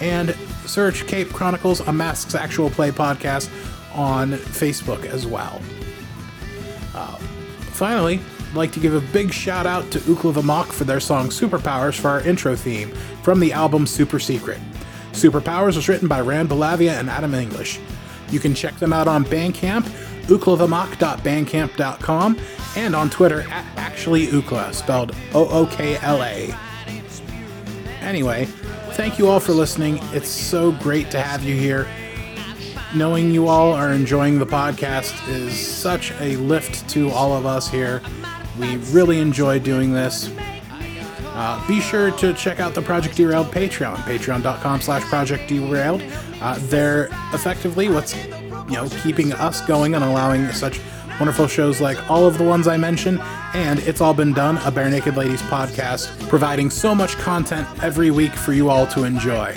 [0.00, 3.50] and search Cape Chronicles, a Masks Actual Play podcast
[3.94, 5.60] on Facebook as well.
[6.94, 7.16] Uh,
[7.72, 11.98] finally, I'd like to give a big shout out to Mock for their song Superpowers
[11.98, 12.90] for our intro theme
[13.22, 14.58] from the album Super Secret.
[15.12, 17.80] Superpowers was written by Rand Bellavia and Adam English.
[18.30, 19.86] You can check them out on Bandcamp,
[20.24, 22.38] ooklathemok.bandcamp.com,
[22.76, 26.54] and on Twitter at actuallyookla, spelled O O K L A.
[28.00, 28.46] Anyway,
[28.94, 29.98] thank you all for listening.
[30.12, 31.86] It's so great to have you here.
[32.94, 37.68] Knowing you all are enjoying the podcast is such a lift to all of us
[37.68, 38.02] here.
[38.58, 40.30] We really enjoy doing this.
[41.34, 46.02] Uh, be sure to check out the Project Derailed Patreon, patreon.com slash Project Derailed.
[46.42, 48.14] Uh, they're effectively what's
[48.72, 50.80] you know keeping us going and allowing such
[51.20, 53.20] wonderful shows like all of the ones I mentioned,
[53.52, 58.32] and It's All Been Done, a Barenaked Ladies podcast, providing so much content every week
[58.32, 59.52] for you all to enjoy.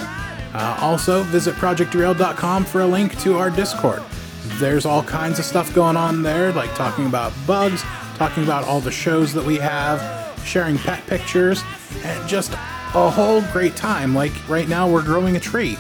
[0.53, 4.03] Uh, also, visit projectderailed.com for a link to our Discord.
[4.59, 7.83] There's all kinds of stuff going on there, like talking about bugs,
[8.15, 10.01] talking about all the shows that we have,
[10.45, 11.63] sharing pet pictures,
[12.03, 14.13] and just a whole great time.
[14.13, 15.77] Like right now, we're growing a tree.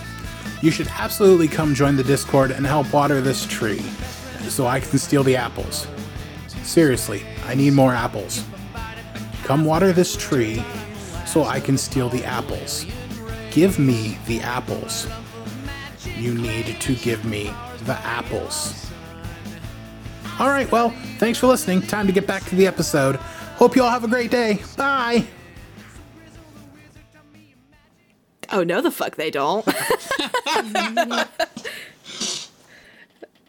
[0.61, 3.79] You should absolutely come join the Discord and help water this tree
[4.47, 5.87] so I can steal the apples.
[6.63, 8.43] Seriously, I need more apples.
[9.43, 10.63] Come water this tree
[11.25, 12.85] so I can steal the apples.
[13.51, 15.07] Give me the apples.
[16.17, 18.89] You need to give me the apples.
[20.39, 21.81] All right, well, thanks for listening.
[21.81, 23.17] Time to get back to the episode.
[23.57, 24.61] Hope you all have a great day.
[24.75, 25.25] Bye.
[28.55, 29.67] Oh no, the fuck they don't.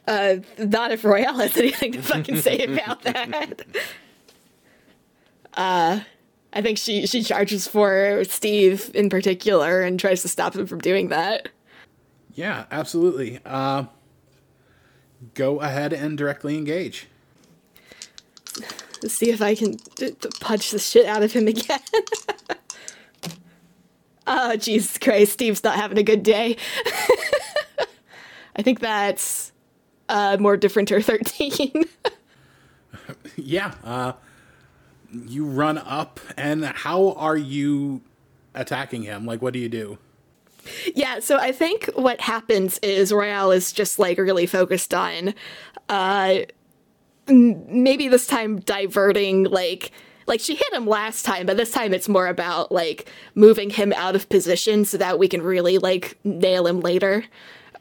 [0.09, 3.63] uh, not if Royale has anything to fucking say about that.
[5.55, 6.01] Uh,
[6.53, 10.81] I think she she charges for Steve in particular and tries to stop him from
[10.81, 11.51] doing that.
[12.35, 13.39] Yeah, absolutely.
[13.45, 13.85] Uh,
[15.35, 17.07] go ahead and directly engage.
[19.05, 21.79] Let's see if I can d- d- punch the shit out of him again.
[24.27, 26.57] oh, Jesus Christ, Steve's not having a good day.
[28.57, 29.53] I think that's
[30.09, 31.85] uh, more different or 13.
[33.37, 33.75] Yeah.
[33.85, 34.15] Uh,
[35.13, 38.01] you run up, and how are you
[38.55, 39.27] attacking him?
[39.27, 39.99] Like, what do you do?
[40.95, 45.35] yeah, so I think what happens is Royale is just like really focused on
[45.89, 46.39] uh,
[47.29, 49.93] maybe this time diverting like
[50.27, 53.93] like she hit him last time but this time it's more about like moving him
[53.95, 57.25] out of position so that we can really like nail him later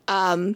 [0.08, 0.56] um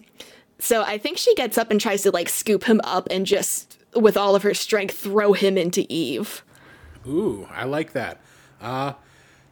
[0.60, 3.78] so i think she gets up and tries to like scoop him up and just
[3.96, 6.44] with all of her strength throw him into eve
[7.08, 8.20] Ooh, I like that.
[8.62, 8.94] Uh,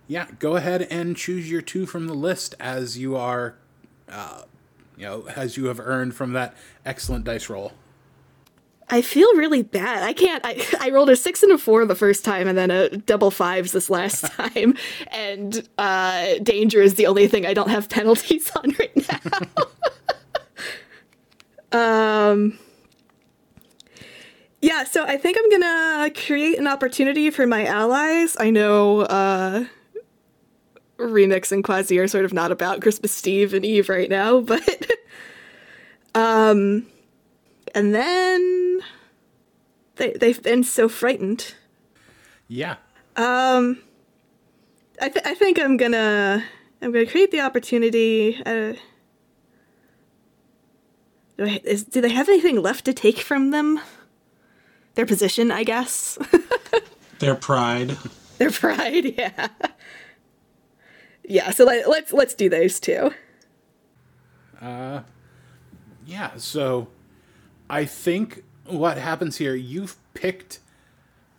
[0.08, 3.56] yeah, go ahead and choose your two from the list as you are,
[4.10, 4.44] uh,
[4.98, 7.74] you know, as you have earned from that excellent dice roll.
[8.90, 10.04] I feel really bad.
[10.04, 10.46] I can't.
[10.46, 13.32] I, I rolled a six and a four the first time, and then a double
[13.32, 14.76] fives this last time.
[15.08, 19.10] And uh, danger is the only thing I don't have penalties on right
[21.74, 22.32] now.
[22.32, 22.60] um.
[24.60, 28.36] Yeah, so I think I'm gonna create an opportunity for my allies.
[28.40, 29.66] I know uh,
[30.98, 34.92] Remix and Quasi are sort of not about Christmas Steve and Eve right now, but
[36.16, 36.88] um,
[37.76, 38.80] and then
[39.96, 41.56] they they've been so frightened.
[42.48, 42.76] Yeah.
[43.16, 43.80] Um,
[45.02, 46.44] I th- I think I'm gonna
[46.82, 48.42] I'm gonna create the opportunity.
[48.46, 48.74] Uh,
[51.38, 53.80] do, I, is, do they have anything left to take from them?
[54.96, 56.18] Their position, I guess.
[57.20, 57.98] Their pride.
[58.38, 59.48] Their pride, yeah.
[61.24, 63.12] Yeah, so let, let's let's do those two.
[66.08, 66.88] Yeah, so
[67.70, 70.60] I think what happens here, you've picked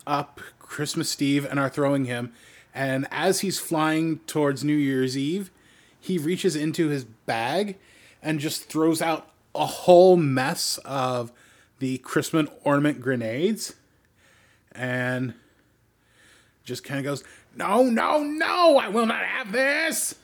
[0.06, 2.32] up Christmas Steve and are throwing him,
[2.74, 5.50] and as he's flying towards New Year's Eve,
[6.00, 7.78] he reaches into his bag
[8.22, 11.32] and just throws out a whole mess of
[11.78, 13.74] the Christmas ornament grenades
[14.72, 15.34] and
[16.64, 17.24] just kind of goes,
[17.56, 20.14] No, no, no, I will not have this.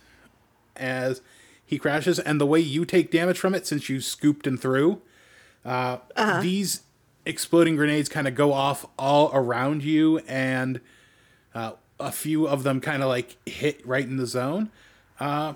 [0.76, 1.22] As
[1.64, 5.00] he crashes, and the way you take damage from it, since you scooped and threw,
[5.64, 5.98] uh,
[6.40, 6.82] these
[7.26, 10.80] exploding grenades kind of go off all around you, and
[11.54, 14.70] uh, a few of them kind of like hit right in the zone.
[15.20, 15.54] Uh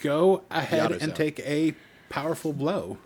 [0.00, 1.12] Go ahead and zone.
[1.12, 1.74] take a
[2.08, 2.98] powerful blow.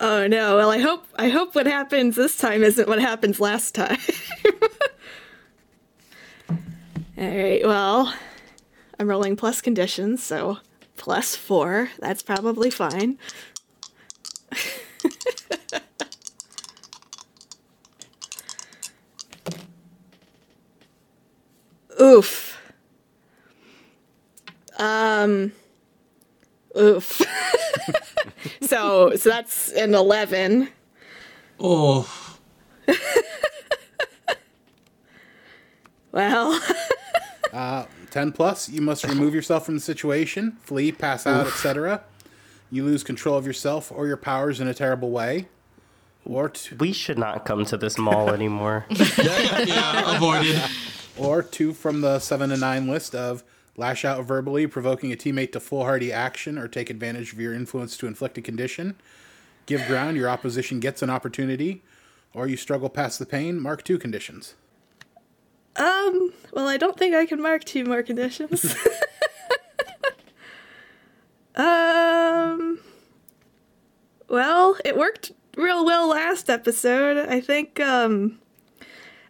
[0.00, 0.56] Oh no!
[0.56, 3.98] Well, I hope I hope what happens this time isn't what happens last time.
[6.50, 6.58] All
[7.18, 7.62] right.
[7.64, 8.12] Well,
[8.98, 10.58] I'm rolling plus conditions, so
[10.96, 11.90] plus four.
[12.00, 13.18] That's probably fine.
[22.00, 22.58] Oof.
[24.78, 25.52] Um.
[26.78, 27.20] Oof.
[28.62, 30.68] so so that's an eleven.
[31.60, 32.36] Oh,
[36.12, 36.60] Well,
[38.10, 42.02] 10 plus, you must remove yourself from the situation, flee, pass out, etc.
[42.72, 45.46] You lose control of yourself or your powers in a terrible way.
[46.24, 48.86] Or, t- We should not come to this mall anymore.
[48.90, 50.60] yeah, avoided.
[51.18, 53.44] or two from the 7 to 9 list of
[53.76, 57.96] lash out verbally, provoking a teammate to foolhardy action, or take advantage of your influence
[57.98, 58.94] to inflict a condition.
[59.66, 61.82] Give ground, your opposition gets an opportunity.
[62.34, 64.54] Or you struggle past the pain, mark two conditions.
[65.76, 68.74] um, well, I don't think I can mark two more conditions.
[71.54, 72.78] um,
[74.28, 77.28] well, it worked real well last episode.
[77.28, 78.38] I think um,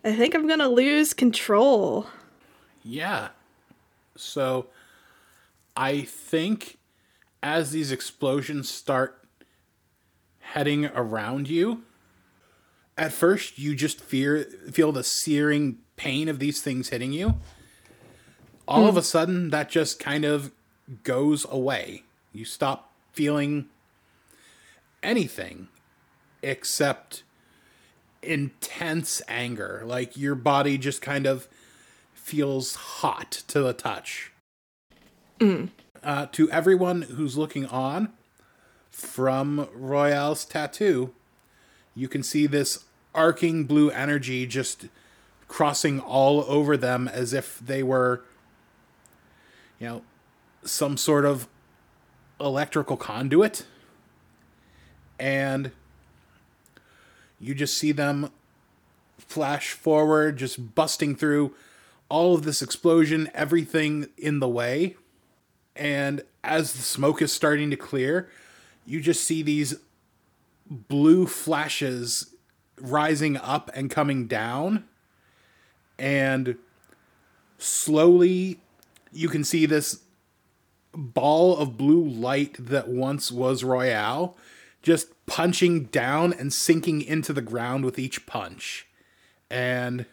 [0.05, 2.07] I think I'm gonna lose control.
[2.85, 3.29] Yeah.
[4.17, 4.67] So
[5.77, 6.79] I think
[7.43, 9.25] as these explosions start
[10.41, 11.83] heading around you,
[12.97, 17.35] at first you just fear feel the searing pain of these things hitting you.
[18.69, 20.53] All of a sudden that just kind of
[21.03, 22.05] goes away.
[22.33, 23.67] You stop feeling
[25.03, 25.69] anything
[26.43, 27.23] except
[28.23, 29.83] intense anger.
[29.85, 31.49] Like your body just kind of
[32.15, 34.33] feels hot to the touch.
[36.03, 38.13] Uh, to everyone who's looking on
[38.91, 41.13] from Royale's tattoo,
[41.95, 44.87] you can see this arcing blue energy just
[45.49, 48.25] crossing all over them as if they were,
[49.79, 50.03] you know,
[50.65, 51.49] some sort of
[52.43, 53.65] electrical conduit.
[55.19, 55.71] And
[57.41, 58.31] you just see them
[59.19, 61.55] flash forward, just busting through
[62.09, 64.97] all of this explosion, everything in the way.
[65.75, 68.29] And as the smoke is starting to clear,
[68.85, 69.77] you just see these
[70.69, 72.35] blue flashes
[72.79, 74.85] rising up and coming down.
[75.99, 76.57] And
[77.59, 78.61] slowly,
[79.13, 80.01] you can see this
[80.95, 84.37] ball of blue light that once was Royale
[84.83, 88.87] just punching down and sinking into the ground with each punch.
[89.51, 90.07] And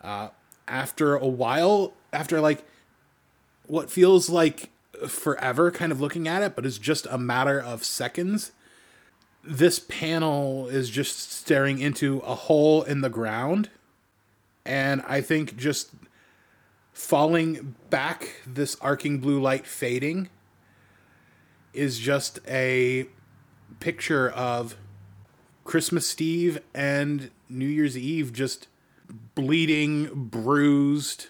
[0.00, 0.28] uh,
[0.66, 2.64] after a while, after like
[3.66, 4.70] what feels like
[5.06, 8.52] forever kind of looking at it, but it's just a matter of seconds,
[9.44, 13.70] this panel is just staring into a hole in the ground.
[14.64, 15.90] And I think just
[16.98, 20.28] falling back, this arcing blue light fading,
[21.72, 23.06] is just a
[23.78, 24.76] picture of
[25.62, 28.66] Christmas Eve and New Year's Eve just
[29.36, 31.28] bleeding, bruised,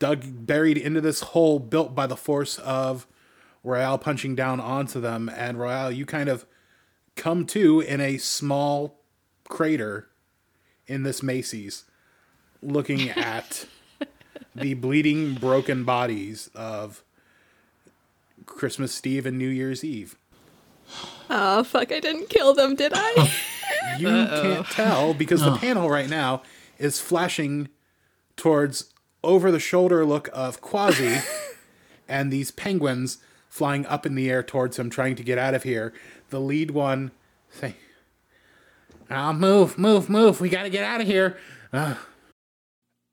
[0.00, 3.06] dug buried into this hole built by the force of
[3.62, 5.28] Royale punching down onto them.
[5.28, 6.44] And Royale, you kind of
[7.14, 8.98] come to in a small
[9.48, 10.08] crater
[10.88, 11.84] in this Macy's,
[12.60, 13.66] looking at
[14.60, 17.02] the bleeding, broken bodies of
[18.46, 20.16] Christmas Eve and New Year's Eve.
[21.28, 21.92] Oh fuck!
[21.92, 23.32] I didn't kill them, did I?
[23.98, 26.42] You can't tell because the panel right now
[26.78, 27.68] is flashing
[28.36, 28.92] towards
[29.24, 31.18] over the shoulder look of Quasi
[32.08, 35.62] and these penguins flying up in the air towards him, trying to get out of
[35.62, 35.94] here.
[36.30, 37.10] The lead one
[37.50, 37.76] say,
[39.10, 40.40] "Ah, move, move, move!
[40.40, 41.38] We got to get out of here."
[41.72, 41.94] Uh,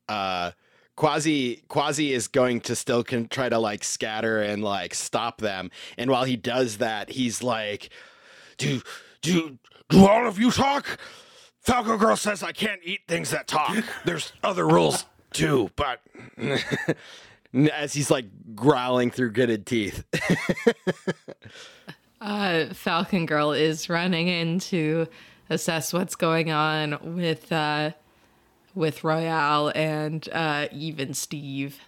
[0.08, 0.50] uh
[0.96, 5.70] Quasi Quasi is going to still can try to like scatter and like stop them.
[5.98, 7.90] And while he does that, he's like,
[8.58, 8.82] "Do
[9.22, 10.98] do do all of you talk?
[11.60, 13.76] Falcon Girl says I can't eat things that talk.
[14.04, 16.00] There's other rules too, but."
[17.72, 18.24] As he's like
[18.56, 20.04] growling through gritted teeth.
[22.24, 25.06] Uh, Falcon Girl is running in to
[25.50, 27.90] assess what's going on with uh,
[28.74, 31.80] with Royale and uh, even Steve.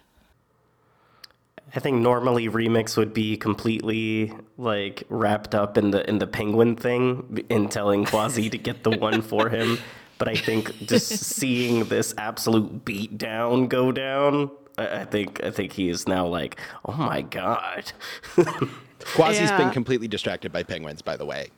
[1.75, 6.75] I think normally remix would be completely like wrapped up in the in the penguin
[6.75, 9.77] thing in telling Quasi to get the one for him.
[10.19, 15.51] But I think just seeing this absolute beat down go down, I, I think I
[15.51, 17.91] think he is now like, oh my god.
[18.99, 21.51] Quasi's been completely distracted by penguins, by the way.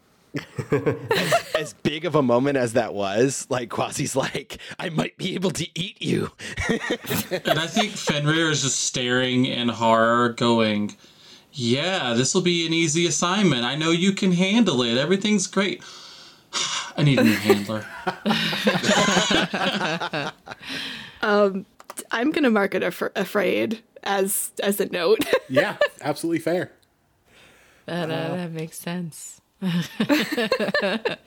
[0.72, 5.34] As, as big of a moment as that was, like Quasi's like, I might be
[5.36, 6.32] able to eat you.
[7.32, 10.96] And I think Fenrir is just staring in horror, going,
[11.52, 13.64] Yeah, this will be an easy assignment.
[13.64, 14.98] I know you can handle it.
[14.98, 15.84] Everything's great.
[16.98, 17.86] I need a new handler.
[22.12, 23.82] I'm gonna mark it af- afraid.
[24.04, 25.20] as as a note.
[25.50, 26.72] Yeah, absolutely fair.
[27.86, 29.39] That, uh, that makes sense.
[29.62, 31.18] Th-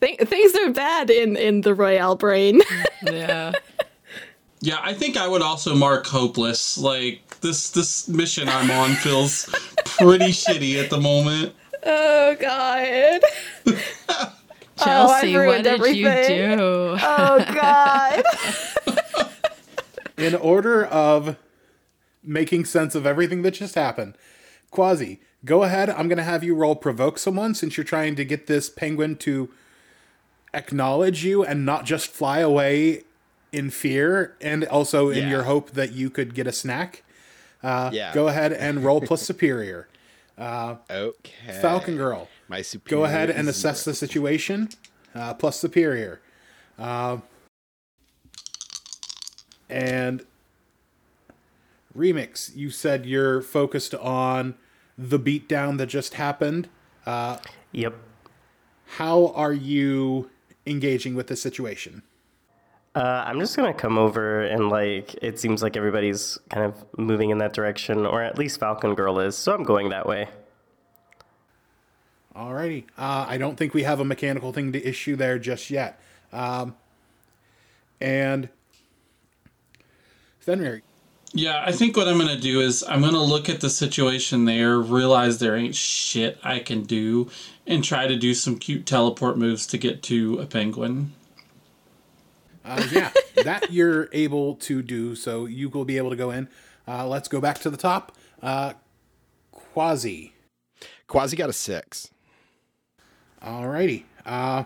[0.00, 2.60] th- things are bad in in the Royale brain.
[3.04, 3.52] Yeah.
[4.60, 6.78] Yeah, I think I would also mark hopeless.
[6.78, 9.46] Like this this mission I'm on feels
[9.84, 11.54] pretty shitty at the moment.
[11.84, 13.20] oh God.
[14.78, 16.06] Oh, Chelsea, what ruined did you
[16.56, 16.56] do?
[17.00, 18.24] Oh God.
[20.16, 21.36] In order of
[22.24, 24.16] making sense of everything that just happened,
[24.72, 25.90] Quasi, go ahead.
[25.90, 29.16] I'm going to have you roll provoke someone since you're trying to get this penguin
[29.16, 29.50] to
[30.54, 33.02] acknowledge you and not just fly away
[33.52, 35.30] in fear and also in Yeah.
[35.30, 37.02] your hope that you could get a snack.
[37.62, 38.12] yeah.
[38.14, 39.88] Go ahead and roll plus superior.
[40.38, 41.60] Okay.
[41.60, 43.00] Falcon Girl, My superior.
[43.00, 44.70] go ahead and assess the situation.
[45.14, 46.20] Uh, plus superior.
[46.78, 47.18] Uh,
[49.68, 50.24] and
[51.96, 54.54] remix, you said you're focused on
[54.96, 56.68] the beatdown that just happened.
[57.06, 57.38] Uh,
[57.72, 57.94] Yep.
[58.98, 60.30] How are you
[60.66, 62.02] engaging with the situation?
[62.94, 67.30] Uh, I'm just gonna come over and like it seems like everybody's kind of moving
[67.30, 70.28] in that direction, or at least Falcon Girl is, so I'm going that way.
[72.36, 72.84] Alrighty.
[72.98, 75.98] Uh, I don't think we have a mechanical thing to issue there just yet.
[76.32, 76.76] Um,
[78.00, 78.50] and
[80.40, 80.82] Fenrir,
[81.34, 84.78] Yeah, I think what I'm gonna do is I'm gonna look at the situation there,
[84.78, 87.30] realize there ain't shit I can do,
[87.66, 91.12] and try to do some cute teleport moves to get to a penguin.
[92.64, 93.10] Uh, yeah,
[93.44, 96.48] that you're able to do, so you will be able to go in.
[96.86, 98.16] Uh, let's go back to the top.
[98.42, 98.74] Uh,
[99.50, 100.34] Quasi.
[101.06, 102.10] Quasi got a six.
[103.42, 104.04] Alrighty.
[104.26, 104.64] Uh,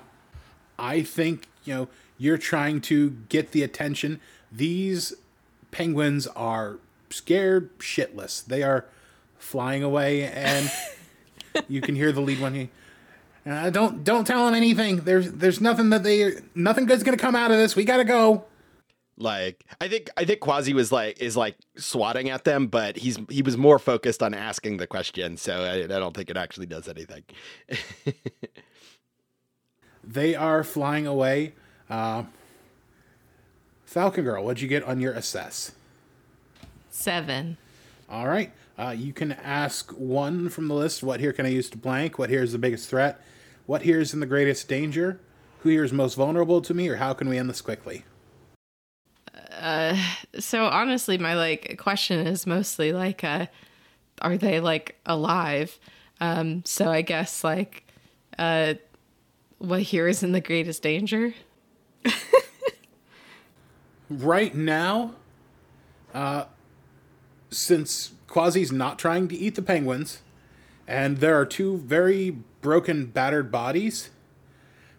[0.79, 1.89] I think, you know,
[2.19, 4.21] you're trying to get the attention.
[4.51, 5.15] These
[5.77, 6.79] penguins are
[7.11, 8.43] scared shitless.
[8.43, 8.87] They are
[9.37, 10.73] flying away, and
[11.69, 12.55] you can hear the lead one.
[12.55, 12.69] here,
[13.47, 14.97] Uh, don't don't tell them anything.
[14.97, 17.77] There's there's nothing that they nothing good's gonna come out of this.
[17.77, 18.47] We gotta go.
[19.19, 23.19] Like I think I think Quasi was like is like swatting at them, but he's
[23.29, 26.67] he was more focused on asking the question, so I, I don't think it actually
[26.67, 27.25] does anything.
[30.09, 31.55] They are flying away.
[31.91, 32.23] Uh,
[33.97, 35.73] Falcon Girl, what'd you get on your assess?
[36.91, 37.57] Seven.
[38.11, 38.53] All right.
[38.79, 41.03] Uh, you can ask one from the list.
[41.03, 42.19] What here can I use to blank?
[42.19, 43.19] What here is the biggest threat?
[43.65, 45.19] What here is in the greatest danger?
[45.61, 46.91] Who here is most vulnerable to me?
[46.91, 48.05] Or how can we end this quickly?
[49.51, 49.97] Uh,
[50.39, 53.47] So honestly, my like question is mostly like, uh,
[54.21, 55.79] are they like alive?
[56.21, 57.91] Um, so I guess like,
[58.39, 58.75] uh,
[59.57, 61.33] what here is in the greatest danger?
[64.09, 65.15] Right now,
[66.15, 66.45] uh,
[67.51, 70.23] since Quasi's not trying to eat the penguins,
[70.87, 74.11] and there are two very broken, battered bodies,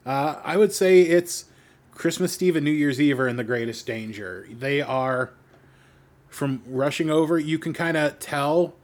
[0.06, 1.46] uh, I would say it's
[1.94, 4.48] Christmas Eve and New Year's Eve are in the greatest danger.
[4.52, 5.32] They are,
[6.28, 8.76] from rushing over, you can kind of tell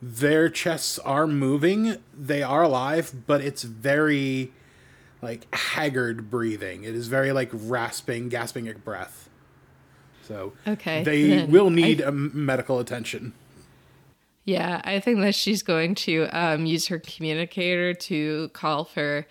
[0.00, 1.96] their chests are moving.
[2.16, 4.52] They are alive, but it's very
[5.22, 6.84] like haggard breathing.
[6.84, 9.23] It is very like rasping, gasping at breath.
[10.26, 13.32] So Okay, they will need a m medical attention.
[14.44, 19.26] Yeah, I think that she's going to um, use her communicator to call for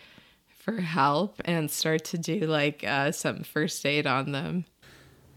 [0.48, 4.66] for help and start to do like uh, some first aid on them.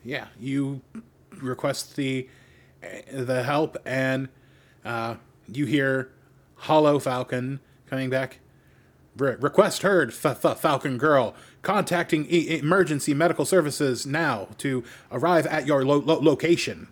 [0.05, 0.83] Yeah, you
[1.43, 2.29] request the
[3.13, 4.29] the help, and
[4.85, 5.17] uh,
[5.53, 6.13] you hear
[6.57, 8.41] Hollow Falcon coming back.
[9.17, 11.35] Re- request heard, Falcon Girl.
[11.67, 16.87] Contacting e- emergency medical services now to arrive at your lo- lo- location.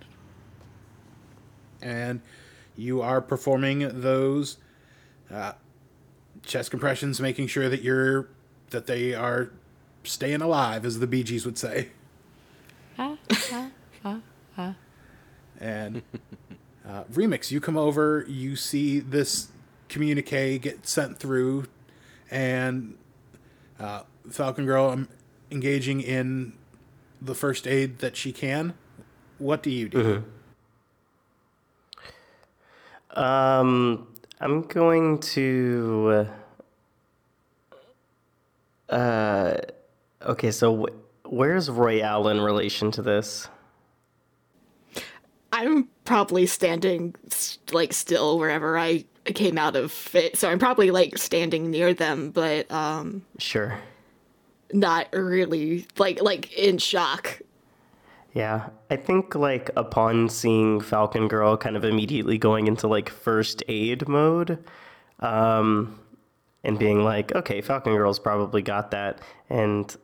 [1.80, 2.20] And
[2.76, 4.56] you are performing those
[5.32, 5.52] uh,
[6.42, 8.26] chest compressions, making sure that you're
[8.70, 9.52] that they are
[10.02, 11.90] staying alive, as the Bee Gees would say.
[15.60, 16.02] And
[16.84, 19.52] uh, Remix, you come over, you see this
[19.88, 21.66] communique get sent through,
[22.28, 22.96] and
[23.78, 25.08] uh, Falcon Girl um,
[25.50, 26.52] engaging in
[27.20, 28.74] the first aid that she can.
[29.38, 30.24] What do you do?
[33.10, 34.08] Um,
[34.40, 36.28] I'm going to.
[38.88, 39.56] Uh,
[40.22, 43.48] okay, so wh- where's Royale in relation to this?
[45.52, 47.14] I'm probably standing
[47.72, 52.30] like still wherever I came out of it, so I'm probably like standing near them,
[52.30, 53.78] but um, Sure.
[54.72, 57.40] Not really like like in shock.
[58.32, 63.62] Yeah, I think like upon seeing Falcon Girl kind of immediately going into like first
[63.68, 64.58] aid mode,
[65.20, 66.00] um,
[66.64, 69.96] and being like, okay, Falcon Girl's probably got that, and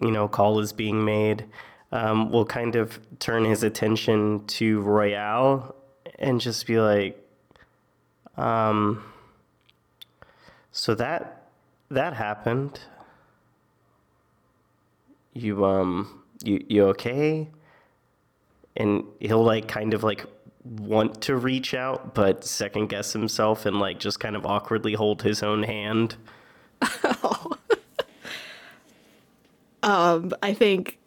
[0.00, 1.46] you know, call is being made,
[1.92, 5.74] um, will kind of turn his attention to Royale
[6.18, 7.18] and just be like,
[8.36, 9.02] um,
[10.72, 11.48] so that
[11.90, 12.80] that happened.
[15.32, 17.48] You um, you you okay?
[18.76, 20.24] and he'll like kind of like
[20.64, 25.22] want to reach out but second guess himself and like just kind of awkwardly hold
[25.22, 26.16] his own hand
[26.82, 27.52] oh.
[29.82, 30.98] um, I think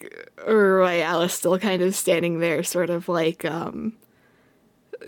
[0.45, 3.93] Royale is still kind of standing there, sort of like um,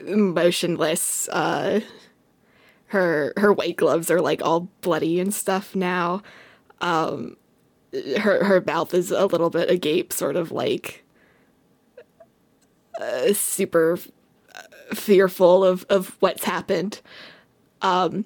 [0.03, 1.28] motionless.
[1.30, 1.82] Uh,
[2.88, 6.22] her her white gloves are like all bloody and stuff now.
[6.82, 7.38] Um,
[8.19, 11.03] her her mouth is a little bit agape, sort of like
[12.99, 13.97] uh, super
[14.93, 17.01] fearful of of what's happened.
[17.81, 18.25] Um,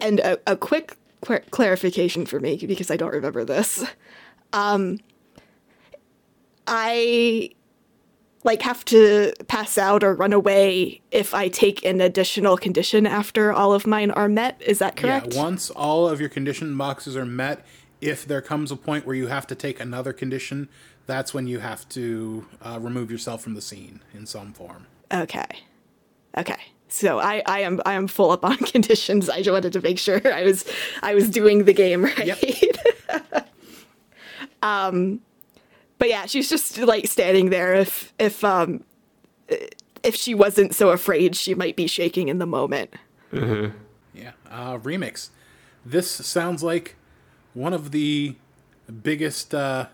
[0.00, 3.84] and a, a quick clar- clarification for me because I don't remember this.
[4.52, 4.98] Um,
[6.66, 7.50] I
[8.44, 13.52] like have to pass out or run away if I take an additional condition after
[13.52, 14.60] all of mine are met.
[14.60, 15.34] Is that correct?
[15.34, 17.64] Yeah, once all of your condition boxes are met,
[18.02, 20.68] if there comes a point where you have to take another condition,
[21.06, 24.86] that's when you have to uh, remove yourself from the scene in some form.
[25.12, 25.46] Okay.
[26.36, 26.58] Okay.
[26.88, 29.30] So I, I am I am full up on conditions.
[29.30, 30.70] I just wanted to make sure I was
[31.02, 32.26] I was doing the game right.
[32.26, 33.48] Yep.
[34.62, 35.20] um
[35.98, 38.82] but yeah, she's just like standing there if if um
[40.02, 42.92] if she wasn't so afraid she might be shaking in the moment.
[43.32, 44.32] Yeah.
[44.50, 45.30] Uh, remix.
[45.86, 46.96] This sounds like
[47.54, 48.34] one of the
[49.02, 49.86] biggest uh,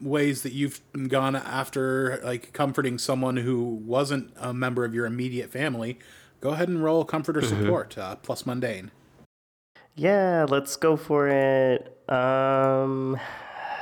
[0.00, 5.50] ways that you've gone after like comforting someone who wasn't a member of your immediate
[5.50, 5.98] family.
[6.40, 8.90] Go ahead and roll comfort or support uh, plus mundane.
[9.94, 13.18] yeah let's go for it um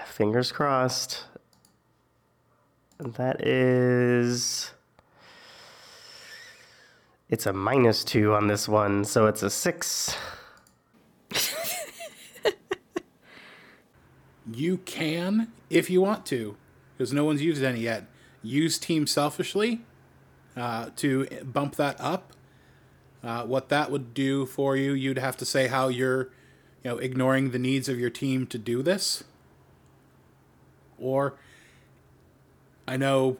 [0.06, 1.24] fingers crossed
[2.98, 4.70] that is
[7.28, 10.16] it's a minus two on this one so it's a six
[14.50, 16.56] You can, if you want to,
[16.96, 18.04] because no one's used any yet,
[18.42, 19.80] use Team Selfishly
[20.56, 22.32] uh, to bump that up.
[23.22, 26.24] Uh, what that would do for you, you'd have to say how you're,
[26.82, 29.24] you know, ignoring the needs of your team to do this.
[30.98, 31.34] Or,
[32.86, 33.38] I know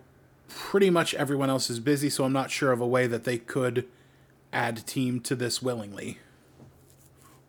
[0.49, 3.37] pretty much everyone else is busy, so I'm not sure of a way that they
[3.37, 3.87] could
[4.55, 6.19] add team to this willingly.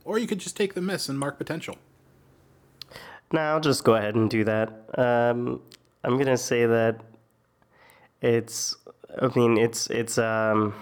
[0.03, 1.77] Or you could just take the miss and mark potential.
[3.31, 4.69] No, I'll just go ahead and do that.
[4.97, 5.61] Um,
[6.03, 7.01] I'm gonna say that
[8.21, 8.75] it's.
[9.21, 10.17] I mean, it's it's.
[10.17, 10.73] Um,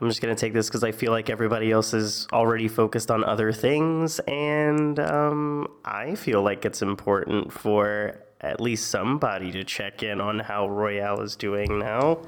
[0.00, 3.24] I'm just gonna take this because I feel like everybody else is already focused on
[3.24, 10.02] other things, and um, I feel like it's important for at least somebody to check
[10.02, 12.22] in on how Royale is doing now.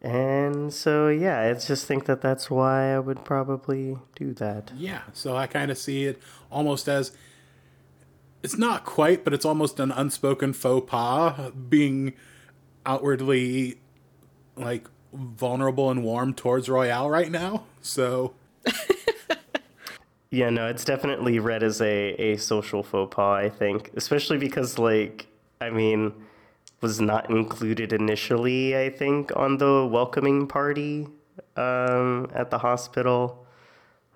[0.00, 4.70] And so, yeah, I just think that that's why I would probably do that.
[4.76, 7.12] Yeah, so I kind of see it almost as
[8.42, 12.12] it's not quite, but it's almost an unspoken faux pas being
[12.86, 13.80] outwardly
[14.56, 17.64] like vulnerable and warm towards Royale right now.
[17.82, 18.34] So
[20.30, 23.90] Yeah, no, it's definitely read as a, a social faux pas, I think.
[23.96, 25.26] Especially because, like,
[25.60, 26.12] I mean,
[26.80, 31.08] was not included initially, I think, on the welcoming party
[31.56, 33.46] um, at the hospital.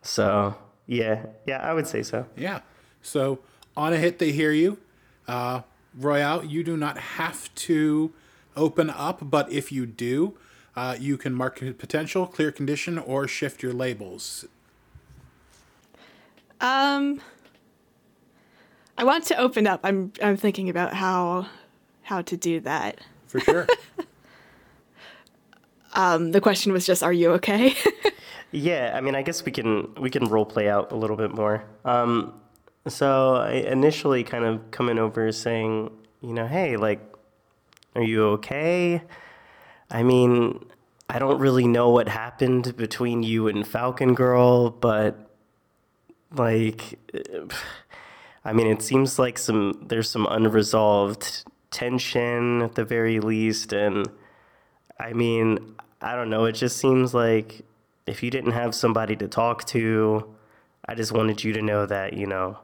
[0.03, 0.55] So,
[0.87, 2.27] yeah, yeah, I would say so.
[2.37, 2.61] yeah,
[3.03, 3.41] so
[3.77, 4.79] on a hit they hear you.
[5.27, 5.63] Uh,
[5.99, 8.13] Royale, you do not have to
[8.57, 10.37] open up, but if you do,
[10.75, 14.47] uh, you can mark potential, clear condition, or shift your labels.
[16.61, 17.21] Um
[18.97, 19.81] I want to open up.
[19.83, 21.47] I'm I'm thinking about how
[22.03, 23.00] how to do that.
[23.26, 23.66] For sure.
[25.94, 27.74] Um the question was just are you okay?
[28.53, 31.34] Yeah, I mean, I guess we can we can role play out a little bit
[31.34, 31.64] more.
[31.86, 32.34] Um,
[32.86, 35.90] so I initially kind of coming over saying,
[36.20, 37.00] you know, hey, like,
[37.96, 39.03] are you okay?
[39.90, 40.66] I mean,
[41.09, 45.30] I don't really know what happened between you and Falcon Girl, but
[46.34, 46.98] like,
[48.44, 54.07] I mean, it seems like some there's some unresolved tension at the very least, and
[55.01, 56.45] I mean, I don't know.
[56.45, 57.62] It just seems like
[58.07, 60.27] if you didn't have somebody to talk to,
[60.87, 62.59] I just wanted you to know that, you know,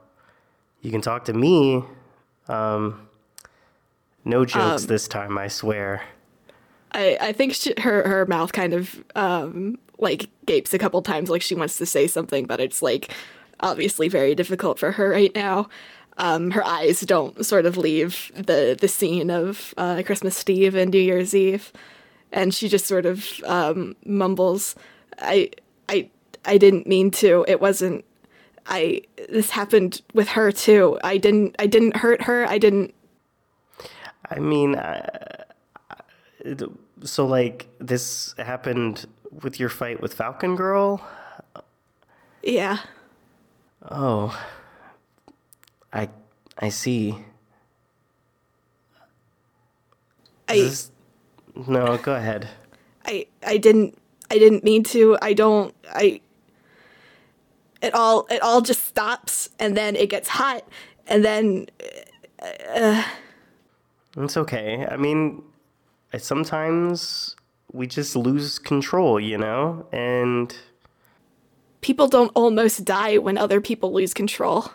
[0.81, 1.83] you can talk to me.
[2.47, 3.07] Um,
[4.25, 6.01] No jokes this time, I swear.
[6.91, 11.29] I, I think she, her her mouth kind of um, like gapes a couple times,
[11.29, 13.11] like she wants to say something, but it's like
[13.59, 15.69] obviously very difficult for her right now.
[16.19, 20.91] Um, her eyes don't sort of leave the the scene of uh, Christmas Eve and
[20.91, 21.71] New Year's Eve,
[22.31, 24.75] and she just sort of um, mumbles,
[25.17, 25.51] "I
[25.87, 26.09] I
[26.45, 27.45] I didn't mean to.
[27.47, 28.05] It wasn't.
[28.67, 30.99] I this happened with her too.
[31.03, 32.45] I didn't I didn't hurt her.
[32.45, 32.93] I didn't
[34.31, 35.43] I mean, uh,
[37.03, 39.07] so like this happened
[39.43, 41.01] with your fight with Falcon Girl?
[42.43, 42.79] yeah."
[43.89, 44.37] Oh.
[45.93, 46.09] I
[46.57, 47.17] I see.
[50.47, 50.91] I, this-
[51.67, 52.47] no, go ahead.
[53.05, 53.97] I I didn't
[54.31, 55.17] I didn't mean to.
[55.21, 56.21] I don't I
[57.81, 60.67] it all it all just stops and then it gets hot
[61.07, 61.67] and then
[62.41, 63.03] uh, uh.
[64.17, 64.85] It's okay.
[64.89, 65.43] I mean,
[66.13, 67.35] I- sometimes
[67.71, 69.85] we just lose control, you know?
[69.91, 70.55] And
[71.81, 74.71] people don't almost die when other people lose control.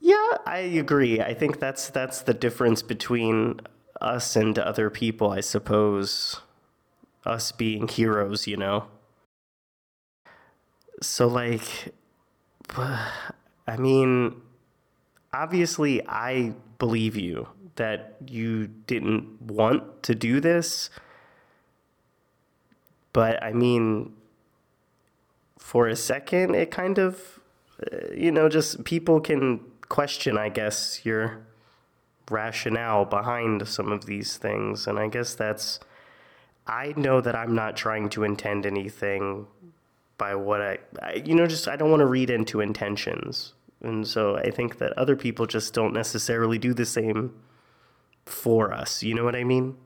[0.00, 1.20] Yeah, I agree.
[1.20, 3.60] I think that's that's the difference between
[4.00, 6.40] us and other people, I suppose.
[7.24, 8.86] Us being heroes, you know.
[11.02, 11.94] So like
[12.76, 14.40] I mean,
[15.32, 20.90] obviously I believe you that you didn't want to do this.
[23.12, 24.12] But I mean,
[25.58, 27.40] for a second, it kind of,
[27.80, 31.46] uh, you know, just people can question, I guess, your
[32.30, 34.86] rationale behind some of these things.
[34.86, 35.80] And I guess that's,
[36.66, 39.46] I know that I'm not trying to intend anything
[40.18, 43.52] by what I, I you know, just I don't want to read into intentions.
[43.82, 47.34] And so I think that other people just don't necessarily do the same
[48.24, 49.02] for us.
[49.02, 49.76] You know what I mean?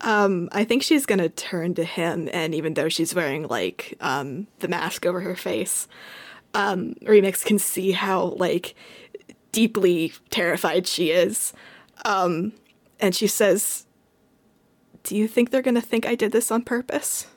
[0.00, 4.48] Um, I think she's gonna turn to him, and even though she's wearing like um,
[4.58, 5.88] the mask over her face,
[6.52, 8.74] um, Remix can see how like
[9.54, 11.52] deeply terrified she is,
[12.04, 12.52] um,
[12.98, 13.86] and she says,
[15.04, 17.28] "Do you think they're gonna think I did this on purpose?"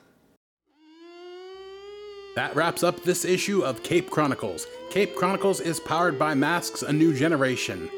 [2.35, 4.65] That wraps up this issue of Cape Chronicles.
[4.89, 7.89] Cape Chronicles is powered by Masks A New Generation.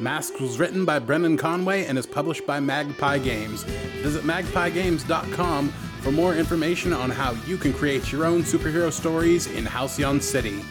[0.00, 3.64] Masks was written by Brendan Conway and is published by Magpie Games.
[4.02, 5.68] Visit magpiegames.com
[6.02, 10.62] for more information on how you can create your own superhero stories in Halcyon City.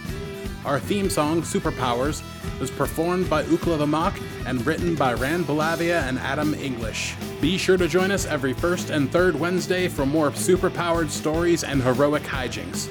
[0.68, 2.22] Our theme song, Superpowers,
[2.59, 7.15] was performed by Ookla the Mok and written by Rand Bellavia and Adam English.
[7.39, 11.82] Be sure to join us every first and third Wednesday for more superpowered stories and
[11.82, 12.89] heroic hijinks.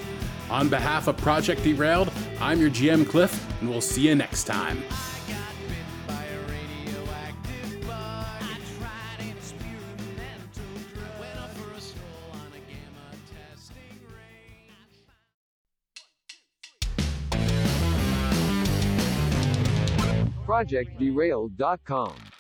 [0.49, 2.11] On behalf of Project Derailed,
[2.41, 4.83] I'm your GM Cliff, and we'll see you next time.
[20.57, 22.36] ProjectDerailed.com.